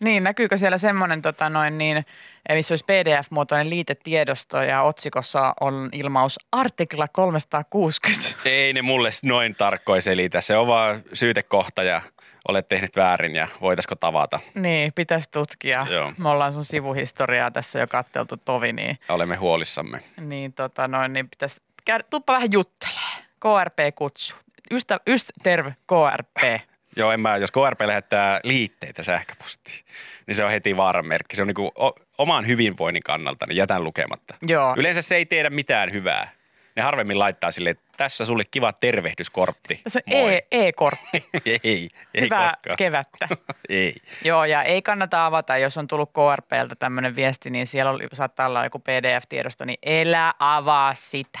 Niin, 0.00 0.24
näkyykö 0.24 0.56
siellä 0.56 0.78
semmoinen, 0.78 1.22
tota 1.22 1.48
noin 1.50 1.78
niin, 1.78 2.06
missä 2.52 2.72
olisi 2.72 2.84
PDF-muotoinen 2.84 3.70
liitetiedosto 3.70 4.62
ja 4.62 4.82
otsikossa 4.82 5.54
on 5.60 5.88
ilmaus 5.92 6.38
artikla 6.52 7.08
360. 7.08 8.28
Ei 8.44 8.72
ne 8.72 8.82
mulle 8.82 9.10
noin 9.24 9.54
tarkkoin 9.54 10.02
selitä. 10.02 10.40
Se 10.40 10.56
on 10.56 10.66
vaan 10.66 11.02
syytekohta 11.12 11.82
ja 11.82 12.00
olet 12.48 12.68
tehnyt 12.68 12.96
väärin 12.96 13.34
ja 13.36 13.48
voitaisiko 13.60 13.94
tavata. 13.94 14.40
Niin, 14.54 14.92
pitäisi 14.92 15.28
tutkia. 15.30 15.86
Joo. 15.90 16.12
Me 16.18 16.28
ollaan 16.28 16.52
sun 16.52 16.64
sivuhistoriaa 16.64 17.50
tässä 17.50 17.78
jo 17.78 17.86
katteltu 17.86 18.36
tovi, 18.36 18.72
niin, 18.72 18.98
Olemme 19.08 19.36
huolissamme. 19.36 20.00
niin, 20.20 20.52
tota 20.52 20.88
noin, 20.88 21.12
niin 21.12 21.28
pitäisi 21.30 21.62
käydä, 21.84 22.04
tuppa 22.10 22.32
vähän 22.32 22.52
juttelee. 22.52 22.94
KRP 23.40 23.94
kutsu. 23.94 24.36
Ystä, 24.70 25.00
yst, 25.06 25.30
terve, 25.42 25.74
KRP. 25.86 26.60
Joo, 26.96 27.12
en 27.12 27.20
mä, 27.20 27.36
jos 27.36 27.50
KRP 27.50 27.80
lähettää 27.80 28.40
liitteitä 28.44 29.02
sähköpostiin, 29.02 29.84
niin 30.26 30.34
se 30.34 30.44
on 30.44 30.50
heti 30.50 30.76
vaaran 30.76 31.06
merkki. 31.06 31.36
Se 31.36 31.42
on 31.42 31.48
niin 31.48 31.92
oman 32.18 32.46
hyvinvoinnin 32.46 33.02
kannalta, 33.02 33.46
niin 33.46 33.56
jätän 33.56 33.84
lukematta. 33.84 34.34
Joo. 34.46 34.74
Yleensä 34.76 35.02
se 35.02 35.16
ei 35.16 35.26
tiedä 35.26 35.50
mitään 35.50 35.92
hyvää. 35.92 36.28
Ne 36.76 36.82
harvemmin 36.82 37.18
laittaa 37.18 37.50
sille, 37.50 37.70
että 37.70 37.84
tässä 37.96 38.24
sulle 38.24 38.42
kiva 38.50 38.72
tervehdyskortti. 38.72 39.80
Se 39.86 40.00
on 40.12 40.32
e, 40.32 40.38
e-kortti. 40.50 41.24
ei, 41.46 41.60
ei 41.64 41.90
Hyvää 42.20 42.48
koskaan. 42.48 42.76
kevättä. 42.78 43.28
ei. 43.68 43.96
Joo, 44.24 44.44
ja 44.44 44.62
ei 44.62 44.82
kannata 44.82 45.26
avata, 45.26 45.58
jos 45.58 45.78
on 45.78 45.86
tullut 45.86 46.10
KRPltä 46.10 46.74
tämmöinen 46.78 47.16
viesti, 47.16 47.50
niin 47.50 47.66
siellä 47.66 47.90
oli, 47.90 48.04
saattaa 48.12 48.46
olla 48.46 48.64
joku 48.64 48.78
PDF-tiedosto, 48.78 49.64
niin 49.64 49.78
elä 49.82 50.34
avaa 50.38 50.94
sitä. 50.94 51.40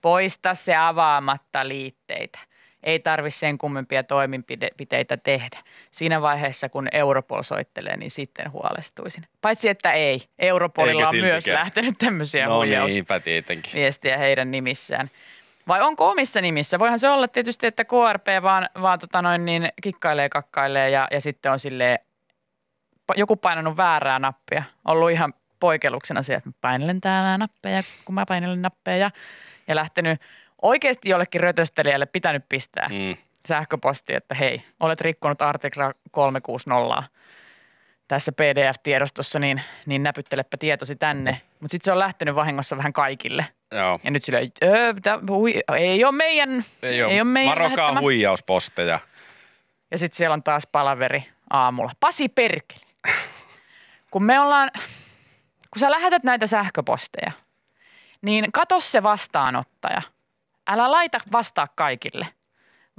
Poista 0.00 0.54
se 0.54 0.76
avaamatta 0.76 1.68
liitteitä. 1.68 2.38
Ei 2.86 2.98
tarvi 3.00 3.30
sen 3.30 3.58
kummempia 3.58 4.02
toimenpiteitä 4.04 5.16
tehdä. 5.16 5.58
Siinä 5.90 6.22
vaiheessa, 6.22 6.68
kun 6.68 6.88
Europol 6.92 7.42
soittelee, 7.42 7.96
niin 7.96 8.10
sitten 8.10 8.52
huolestuisin. 8.52 9.24
Paitsi, 9.40 9.68
että 9.68 9.92
ei. 9.92 10.20
Europolilla 10.38 11.00
Eikä 11.00 11.08
on 11.08 11.16
myös 11.16 11.44
siltikään. 11.44 11.64
lähtenyt 11.64 11.94
tämmöisiä 11.98 12.46
No 12.46 12.56
huijaus 12.56 12.88
niinpä 12.90 13.20
tietenkin. 13.20 13.72
viestiä 13.74 14.18
heidän 14.18 14.50
nimissään. 14.50 15.10
Vai 15.68 15.80
onko 15.82 16.10
omissa 16.10 16.40
nimissä? 16.40 16.78
Voihan 16.78 16.98
se 16.98 17.08
olla 17.08 17.28
tietysti, 17.28 17.66
että 17.66 17.84
KRP 17.84 18.26
vaan, 18.42 18.68
vaan 18.82 18.98
tota 18.98 19.22
noin 19.22 19.44
niin 19.44 19.68
kikkailee, 19.82 20.28
kakkailee 20.28 20.90
ja, 20.90 21.08
ja 21.10 21.20
sitten 21.20 21.52
on 21.52 21.58
silleen 21.58 21.98
pa- 23.12 23.16
joku 23.18 23.36
painanut 23.36 23.76
väärää 23.76 24.18
nappia. 24.18 24.62
Ollut 24.84 25.10
ihan 25.10 25.34
poikelluksena 25.60 26.22
se, 26.22 26.34
että 26.34 26.48
mä 26.48 26.52
painelen 26.60 27.00
täällä 27.00 27.38
nappeja, 27.38 27.82
kun 28.04 28.14
mä 28.14 28.26
painelen 28.26 28.62
nappeja. 28.62 29.10
Ja 29.68 29.76
lähtenyt 29.76 30.20
oikeasti 30.62 31.08
jollekin 31.08 31.40
rötöstelijälle 31.40 32.06
pitänyt 32.06 32.44
pistää 32.48 32.88
Mm. 32.88 33.16
sähköposti, 33.48 34.14
että 34.14 34.34
hei, 34.34 34.62
olet 34.80 35.00
rikkonut 35.00 35.42
artikla 35.42 35.92
360 36.10 37.02
tässä 38.08 38.32
PDF-tiedostossa, 38.32 39.38
niin, 39.38 39.62
niin 39.86 40.02
näpyttelepä 40.02 40.56
tietosi 40.56 40.96
tänne. 40.96 41.40
Mutta 41.60 41.72
sitten 41.72 41.84
se 41.84 41.92
on 41.92 41.98
lähtenyt 41.98 42.34
vahingossa 42.34 42.76
vähän 42.76 42.92
kaikille. 42.92 43.46
Joo. 43.72 44.00
Ja 44.04 44.10
nyt 44.10 44.22
sille 44.22 44.40
öö, 44.62 44.94
hui, 45.28 45.60
ei 45.76 46.04
ole 46.04 46.12
meidän, 46.12 46.62
Ei 46.82 47.02
ole, 47.02 47.12
ei 47.12 47.20
ole 47.20 47.24
meidän 47.24 47.50
Varokaa 47.50 47.76
lähettämä. 47.76 48.00
huijausposteja. 48.00 48.98
Ja 49.90 49.98
sitten 49.98 50.16
siellä 50.16 50.34
on 50.34 50.42
taas 50.42 50.66
palaveri 50.66 51.28
aamulla. 51.50 51.92
Pasi 52.00 52.28
perkele. 52.28 52.80
Kun 54.10 54.22
me 54.22 54.40
ollaan, 54.40 54.70
kun 55.70 55.80
sä 55.80 55.90
lähetät 55.90 56.24
näitä 56.24 56.46
sähköposteja, 56.46 57.32
niin 58.22 58.52
kato 58.52 58.80
se 58.80 59.02
vastaanottaja. 59.02 60.02
Älä 60.66 60.90
laita 60.90 61.20
vastaa 61.32 61.68
kaikille, 61.74 62.26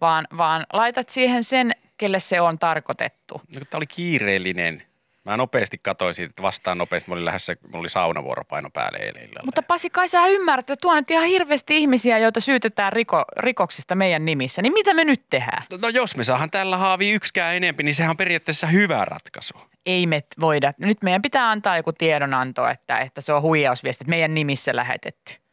vaan, 0.02 0.28
vaan 0.38 0.66
laitat 0.74 1.10
siihen 1.10 1.44
sen, 1.44 1.72
kelle 1.98 2.20
se 2.20 2.42
on 2.42 2.60
tarkoitettu. 2.60 3.42
No, 3.56 3.62
Tämä 3.70 3.78
oli 3.78 3.88
kiireellinen. 3.88 4.84
Mä 5.26 5.38
nopeasti 5.38 5.78
katsoin 5.78 6.16
siitä, 6.16 6.30
että 6.30 6.44
vastaan 6.44 6.78
nopeasti. 6.78 7.12
Mä 7.12 7.14
olin 7.14 7.26
lähdössä, 7.26 7.56
mulla 7.64 7.80
oli 7.80 7.90
saunavuoropaino 7.90 8.70
päälle 8.70 8.98
eilen. 8.98 9.28
Mutta 9.46 9.62
Pasi, 9.62 9.90
kai 9.90 10.10
sä 10.10 10.28
ymmärrät, 10.28 10.70
että 10.70 10.82
tuo 10.82 10.92
on 10.92 10.98
nyt 10.98 11.12
ihan 11.12 11.28
hirveästi 11.28 11.78
ihmisiä, 11.78 12.18
joita 12.18 12.40
syytetään 12.40 12.94
riko, 12.94 13.26
rikoksista 13.38 13.96
meidän 13.96 14.26
nimissä. 14.26 14.62
Niin 14.62 14.74
mitä 14.74 14.94
me 14.94 15.06
nyt 15.06 15.24
tehdään? 15.30 15.64
No, 15.70 15.78
no 15.82 15.90
jos 15.90 16.16
me 16.16 16.24
saahan 16.24 16.52
tällä 16.52 16.78
haavi 16.78 17.12
yksikään 17.12 17.56
enempi, 17.56 17.84
niin 17.84 17.96
sehän 17.96 18.10
on 18.10 18.18
periaatteessa 18.18 18.68
hyvä 18.68 19.06
ratkaisu. 19.06 19.54
Ei 19.86 20.08
me 20.08 20.24
voida. 20.40 20.74
Nyt 20.78 20.98
meidän 21.02 21.22
pitää 21.22 21.50
antaa 21.50 21.78
joku 21.78 21.94
tiedonanto, 21.94 22.68
että, 22.68 23.00
että 23.00 23.22
se 23.22 23.34
on 23.34 23.42
huijausviesti, 23.42 24.04
että 24.04 24.10
meidän 24.10 24.34
nimissä 24.34 24.76
lähetetty. 24.76 25.47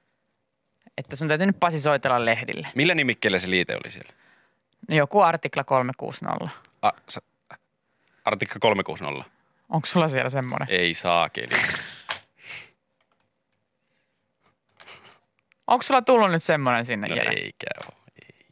Että 0.99 1.17
sun 1.17 1.29
täytyy 1.29 1.47
nyt 1.47 1.61
Pasi 1.61 1.81
soitella 1.81 2.25
lehdille. 2.25 2.69
Millä 2.75 2.95
nimikkeellä 2.95 3.39
se 3.39 3.51
liite 3.51 3.75
oli 3.77 3.91
siellä? 3.91 4.13
Joku 4.89 5.21
artikla 5.21 5.65
360. 5.65 6.49
A, 6.83 6.91
sa, 7.09 7.21
artikka 8.25 8.59
360. 8.59 9.31
Onko 9.69 9.87
sulla 9.87 10.09
siellä 10.09 10.31
semmoinen? 10.31 10.69
Ei 10.71 10.95
saakeli. 10.95 11.55
Onko 15.67 15.83
sulla 15.83 16.03
tullut 16.03 16.31
nyt 16.31 16.43
semmoinen 16.43 16.85
sinne? 16.85 17.09
No 17.09 17.17
Jere? 17.17 17.31
eikä 17.33 17.67
ole. 17.87 17.95
Ei. 18.23 18.47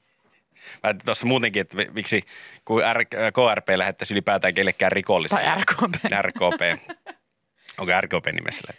Mä 0.83 0.95
tuossa 1.05 1.27
muutenkin, 1.27 1.61
että 1.61 1.77
mi- 1.77 1.89
miksi 1.93 2.25
kun 2.65 2.83
R, 2.93 3.05
KRP 3.33 3.69
lähettäisi 3.77 4.15
ylipäätään 4.15 4.55
kellekään 4.55 4.93
rikolliselle. 4.93 5.43
Tai 5.45 5.61
RKP. 5.61 5.95
RKP. 6.23 6.61
Onko 7.79 7.93
RKP 8.01 8.27
nimessä? 8.33 8.73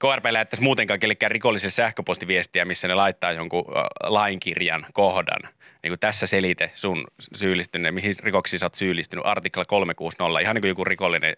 KRP 0.00 0.24
lähettäisi 0.30 0.62
muutenkaan 0.62 1.00
kellekään 1.00 1.30
rikolliselle 1.30 1.70
sähköpostiviestiä, 1.70 2.64
missä 2.64 2.88
ne 2.88 2.94
laittaa 2.94 3.32
jonkun 3.32 3.64
lainkirjan 4.02 4.86
kohdan. 4.92 5.50
Niin 5.82 5.90
kuin 5.90 6.00
tässä 6.00 6.26
selite 6.26 6.70
sun 6.74 7.06
syyllistyneen, 7.34 7.94
mihin 7.94 8.14
rikoksiin 8.22 8.60
sä 8.60 8.66
oot 8.66 8.74
syyllistynyt, 8.74 9.26
artikla 9.26 9.64
360, 9.64 10.40
ihan 10.40 10.54
niin 10.54 10.62
kuin 10.62 10.68
joku 10.68 10.84
rikollinen. 10.84 11.34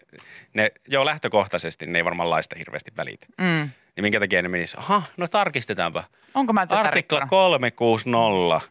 Ne, 0.53 0.71
joo, 0.87 1.05
lähtökohtaisesti 1.05 1.85
ne 1.85 1.99
ei 1.99 2.05
varmaan 2.05 2.29
laista 2.29 2.55
hirveästi 2.59 2.91
välitä. 2.97 3.27
Mm. 3.37 3.69
Niin 3.95 4.01
minkä 4.01 4.19
takia 4.19 4.41
ne 4.41 4.49
menisi, 4.49 4.77
aha, 4.77 5.03
no 5.17 5.27
tarkistetaanpa. 5.27 6.03
Onko 6.33 6.53
mä 6.53 6.61
Artikla 6.61 6.91
rikkonut? 6.91 7.29
360. 7.29 8.61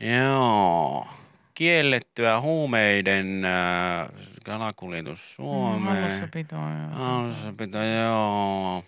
Joo. 0.00 1.08
Kiellettyä 1.54 2.40
huumeiden 2.40 3.44
äh, 3.44 4.08
kalakuljetus 4.44 5.34
Suomeen. 5.34 5.96
Hallussapito, 5.96 6.56
joo. 6.56 7.04
Hallussapito, 7.04 7.82
joo. 7.82 8.84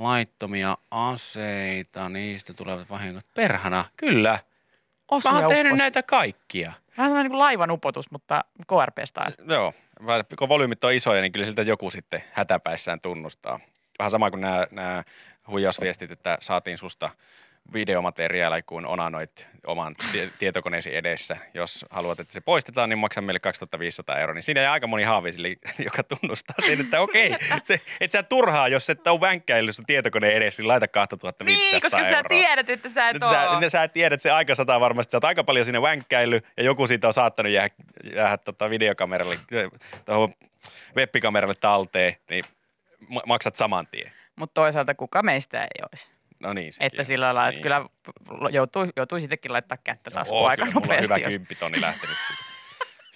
Laittomia 0.00 0.76
aseita, 0.90 2.08
niistä 2.08 2.54
tulevat 2.54 2.90
vahingot. 2.90 3.24
Perhana, 3.34 3.84
kyllä. 3.96 4.38
Osia 5.10 5.32
Mä 5.32 5.38
oon 5.38 5.48
tehnyt 5.48 5.76
näitä 5.76 6.02
kaikkia. 6.02 6.72
Vähän 6.96 7.10
semmoinen 7.10 7.24
niin 7.24 7.30
kuin 7.30 7.38
laivan 7.38 7.70
upotus, 7.70 8.10
mutta 8.10 8.44
KRP-style. 8.66 9.54
Joo, 9.54 9.74
kun 10.38 10.48
volyymit 10.48 10.84
on 10.84 10.92
isoja, 10.92 11.20
niin 11.22 11.32
kyllä 11.32 11.46
siltä 11.46 11.62
joku 11.62 11.90
sitten 11.90 12.24
hätäpäissään 12.32 13.00
tunnustaa. 13.00 13.60
Vähän 13.98 14.10
sama 14.10 14.30
kuin 14.30 14.40
nämä, 14.40 14.66
nämä 14.70 15.02
huijausviestit, 15.48 16.10
että 16.10 16.38
saatiin 16.40 16.78
susta 16.78 17.10
videomateriaalia, 17.72 18.62
kun 18.62 18.86
onanoit 18.86 19.46
oman 19.66 19.94
tie- 20.12 20.30
tietokoneesi 20.38 20.96
edessä. 20.96 21.36
Jos 21.54 21.86
haluat, 21.90 22.20
että 22.20 22.32
se 22.32 22.40
poistetaan, 22.40 22.88
niin 22.88 22.98
maksa 22.98 23.20
meille 23.20 23.40
2500 23.40 24.18
euroa. 24.18 24.34
Niin 24.34 24.42
siinä 24.42 24.60
ei 24.60 24.66
aika 24.66 24.86
moni 24.86 25.02
haavi 25.02 25.32
sille, 25.32 25.48
joka 25.84 26.02
tunnustaa 26.02 26.54
sen, 26.66 26.80
että 26.80 27.00
okei, 27.00 27.34
se, 27.64 27.80
et 28.00 28.10
sä 28.10 28.22
turhaa, 28.22 28.68
jos 28.68 28.90
et 28.90 29.06
ole 29.06 29.20
vänkkäillyt 29.20 29.76
sun 29.76 29.86
tietokoneen 29.86 30.34
edessä, 30.34 30.62
niin 30.62 30.68
laita 30.68 30.88
2500 30.88 31.70
Niin, 31.70 31.82
koska 31.82 31.98
euroa. 31.98 32.22
sä 32.22 32.28
tiedät, 32.28 32.70
että 32.70 32.88
sä 32.88 33.08
et 33.08 33.14
Nyt 33.14 33.22
sä, 33.30 33.50
oo. 33.50 33.60
nyt 33.60 33.72
sä 33.72 33.88
tiedät 33.88 34.20
se 34.20 34.30
aika 34.30 34.54
sataa 34.54 34.80
varmasti. 34.80 35.10
Sä 35.10 35.16
oot 35.16 35.24
aika 35.24 35.44
paljon 35.44 35.66
sinne 35.66 35.82
vänkkäily 35.82 36.40
ja 36.56 36.62
joku 36.62 36.86
siitä 36.86 37.06
on 37.06 37.12
saattanut 37.14 37.52
jäädä, 37.52 37.74
jäädä 38.14 38.36
tota 38.36 38.70
videokameralle, 38.70 39.38
tuohon 40.04 40.34
webbikameralle 40.96 41.54
talteen, 41.54 42.16
niin 42.30 42.44
ma- 43.08 43.22
maksat 43.26 43.56
saman 43.56 43.86
tien. 43.86 44.12
Mutta 44.36 44.54
toisaalta 44.54 44.94
kuka 44.94 45.22
meistä 45.22 45.62
ei 45.62 45.82
olisi. 45.92 46.12
No 46.40 46.52
niin, 46.52 46.72
sekin 46.72 46.86
Että 46.86 47.04
sillä 47.04 47.24
lailla, 47.24 47.48
että 47.48 47.56
Niin. 47.56 47.62
kyllä 47.62 47.84
joutuu, 48.50 48.86
joutuu 48.96 49.20
sittenkin 49.20 49.52
laittaa 49.52 49.78
kättä 49.84 50.10
taskuun 50.10 50.40
Joo, 50.40 50.48
aika 50.48 50.64
kyllä 50.64 50.74
mulla 50.74 50.84
on 50.84 50.88
nopeasti. 50.90 51.14
hyvä 51.14 51.26
Jos... 51.26 51.32
kymppitonni 51.32 51.80
lähtenyt 51.80 52.16
siitä. 52.26 52.42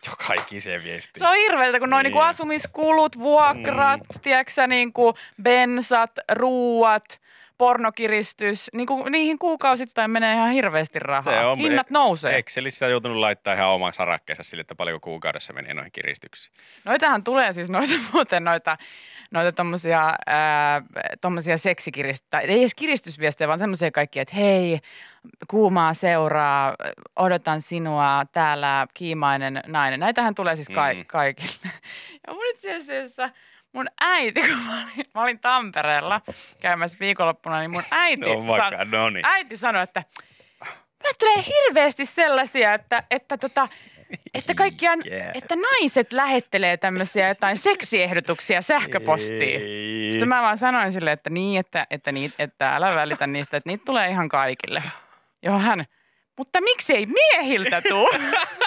Joka 0.11 0.43
ikiseen 0.43 0.83
viestiin. 0.85 1.19
Se 1.25 1.29
on 1.29 1.37
hirveätä, 1.37 1.79
kun 1.79 1.91
noin 1.91 2.05
Niin. 2.05 2.11
niinku 2.13 2.19
asumiskulut, 2.25 3.19
vuokrat, 3.19 4.01
mm. 4.01 4.21
tiedätkö 4.23 4.67
niinku 4.67 5.15
bensat, 5.43 6.11
ruuat, 6.33 7.21
pornokiristys, 7.59 8.71
niinku, 8.73 9.05
niihin 9.09 9.39
kuukausittain 9.39 10.13
menee 10.13 10.35
ihan 10.35 10.51
hirveästi 10.51 10.99
rahaa. 10.99 11.57
Hinnat 11.57 11.91
nousee. 11.91 12.37
Excelissä 12.39 12.85
on 12.85 12.91
joutunut 12.91 13.17
laittaa 13.17 13.55
ihan 13.55 13.69
oman 13.69 13.95
sarakkeensa 13.95 14.43
sille, 14.43 14.61
että 14.61 14.75
paljonko 14.75 15.01
kuukaudessa 15.05 15.53
menee 15.53 15.75
noihin 15.75 15.93
kiristyksiin. 15.93 16.55
Noitahan 16.85 17.25
tulee 17.25 17.53
siis 17.53 17.71
noita 17.71 17.95
muuten 18.13 18.45
noita, 18.45 18.77
noita 19.31 19.53
tommosia, 19.53 20.15
ää, 20.27 20.83
tommosia 21.21 21.57
seksikiristys, 21.59 22.29
ei 22.41 22.59
edes 22.61 22.75
kiristysviestejä, 22.75 23.49
vaan 23.49 23.59
semmoisia 23.59 23.91
kaikkia, 23.91 24.23
että 24.23 24.37
hei, 24.37 24.79
kuumaa 25.49 25.95
seuraa, 25.95 26.75
odotan 27.17 27.61
sinua, 27.61 28.23
täällä 28.33 28.87
kiimainen 28.95 29.61
nainen. 29.67 30.01
Näitähän 30.01 30.35
tulee 30.35 30.57
siis 30.57 30.69
ka- 30.69 30.95
Mm. 30.95 31.05
kaikille. 31.07 31.53
Ja 32.27 32.33
mun 32.35 32.47
itse 32.51 32.77
asiassa 32.77 33.31
mun 33.75 33.87
äiti, 34.01 34.41
kun 34.41 34.59
mä 34.67 34.73
olin, 34.83 35.05
mä 35.15 35.23
olin 35.23 35.39
Tampereella 35.41 36.21
käymässä 36.61 36.99
viikonloppuna, 37.01 37.59
niin 37.61 37.71
mun 37.71 37.83
äiti, 37.91 38.35
No 38.35 38.47
vaikka, 38.47 38.85
no 38.85 39.11
niin. 39.11 39.27
äiti 39.27 39.57
sanoi, 39.57 39.83
että 39.83 40.03
mulle 41.05 41.15
tulee 41.19 41.45
hirveästi 41.47 42.07
sellaisia, 42.07 42.75
että, 42.75 43.03
että 43.11 43.39
tota, 43.39 43.69
että 44.35 44.55
kaikkia, 44.55 44.91
Eikä. 44.93 45.31
että 45.35 45.57
naiset 45.57 46.13
lähettelee 46.13 46.77
tämmöisiä 46.77 47.29
jotain 47.29 47.57
seksiehdotuksia 47.57 48.63
sähköpostiin. 48.63 49.61
Ei. 49.63 50.09
Sitten 50.11 50.29
mä 50.29 50.43
vaan 50.43 50.59
sanoin 50.59 50.93
sille, 50.93 51.13
että 51.13 51.31
niin, 51.31 51.61
että, 51.61 51.87
että, 51.91 52.13
niit, 52.13 52.33
että 52.39 52.77
älä 52.77 52.95
välitä 52.95 53.27
niistä, 53.27 53.57
että 53.57 53.71
niitä 53.71 53.85
tulee 53.85 54.11
ihan 54.11 54.29
kaikille. 54.29 54.83
Joo 55.43 55.59
hän, 55.59 55.85
mutta 56.39 56.61
miksi 56.61 56.95
ei 56.97 57.07
miehiltä 57.07 57.83
tuu? 57.89 58.09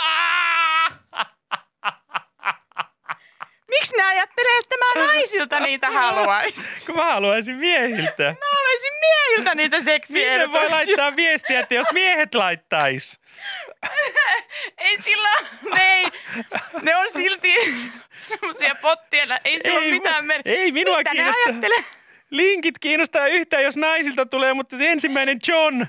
Miksi 3.68 3.96
ne 3.98 4.04
ajattelee, 4.04 4.58
että 4.60 4.76
mä 4.78 5.06
naisilta 5.06 5.60
niitä 5.60 5.90
haluaisin? 5.90 6.64
Kun 6.86 6.96
mä 6.96 7.06
haluaisin 7.06 7.56
miehiltä. 7.56 8.24
Mä 8.24 8.48
haluaisin 8.56 8.94
miehiltä 9.02 9.56
niitä 9.56 9.78
Sinne 9.78 9.92
voi 9.92 10.00
seksiehdotuksia. 10.00 10.70
laittaa 10.72 11.16
viestiä, 11.16 11.60
että 11.60 11.76
jos 11.76 11.88
miehet 11.94 12.36
laittaisi. 12.36 13.20
Ei 14.78 14.98
sillä, 15.02 15.30
ne, 15.76 15.82
ei, 15.96 16.06
ne 16.82 16.96
on 16.96 17.10
silti 17.10 17.56
semmoisia 18.20 18.76
pottia, 18.82 19.24
ei 19.46 19.60
sillä 19.62 19.78
ole 19.78 19.86
Ei, 19.86 19.92
mitään 19.92 20.26
mer- 20.26 20.42
ei 20.46 20.72
minua 20.72 20.96
Mistä 20.98 21.12
kiinnosta. 21.12 21.42
ne 21.46 21.50
ajattelee? 21.52 21.84
Linkit 22.30 22.80
kiinnostaa 22.80 23.28
yhtään, 23.28 23.64
jos 23.64 23.78
naisilta 23.78 24.26
tulee, 24.26 24.54
mutta 24.54 24.76
ensimmäinen 24.80 25.40
John, 25.48 25.86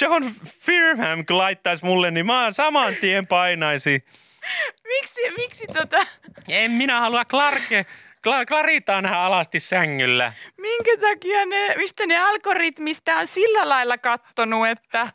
John 0.00 0.30
Firmham, 0.60 1.26
kun 1.26 1.38
laittaisi 1.38 1.84
mulle, 1.84 2.10
niin 2.10 2.26
mä 2.26 2.48
saman 2.52 2.94
tien 3.00 3.26
painaisi. 3.26 4.04
Miksi, 4.88 5.20
miksi 5.36 5.66
tota, 5.66 6.06
En 6.48 6.70
minä 6.70 7.00
halua 7.00 7.24
Clarke, 7.24 7.86
Cla- 8.28 8.46
Claritaa 8.46 9.02
nähdä 9.02 9.16
alasti 9.18 9.60
sängyllä. 9.60 10.32
minkä 10.56 10.90
takia 11.00 11.46
ne, 11.46 11.74
mistä 11.76 12.06
ne 12.06 12.18
algoritmista 12.18 13.16
on 13.16 13.26
sillä 13.26 13.68
lailla 13.68 13.98
kattonut, 13.98 14.68
että 14.68 15.08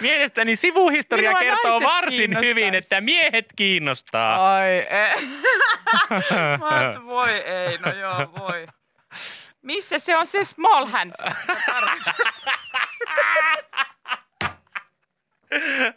Mielestäni 0.00 0.56
sivuhistoria 0.56 1.30
Minua 1.30 1.40
kertoo 1.40 1.80
varsin 1.80 2.40
hyvin, 2.40 2.74
että 2.74 3.00
miehet 3.00 3.46
kiinnostaa. 3.56 4.54
Ai 4.54 4.70
ei. 4.70 5.26
Voi 7.06 7.30
ei, 7.30 7.78
no 7.78 7.92
joo, 7.92 8.32
voi. 8.38 8.66
Missä 9.62 9.98
se 9.98 10.16
on 10.16 10.26
se 10.26 10.44
small 10.44 10.86
hands? 10.86 11.16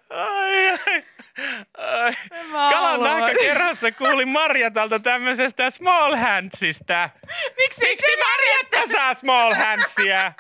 Ai, 0.10 0.70
ai, 0.70 1.04
Kalan 2.52 2.92
haluan. 2.92 3.20
nahka 3.20 3.40
kerhossa 3.42 3.92
kuulin 3.92 4.30
Marjatalta 4.30 5.00
tämmöisestä 5.00 5.70
small 5.70 6.16
handsista. 6.16 7.10
Miksi, 7.58 7.82
Miksi 7.90 8.12
Marjatta 8.18 8.92
saa 8.92 9.14
small 9.14 9.54
handsia? 9.54 10.34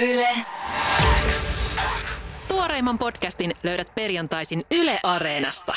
Yle 0.00 0.28
X. 1.26 1.76
Tuoreimman 2.48 2.98
podcastin 2.98 3.54
löydät 3.62 3.92
perjantaisin 3.94 4.62
Yle 4.70 5.00
Areenasta. 5.02 5.74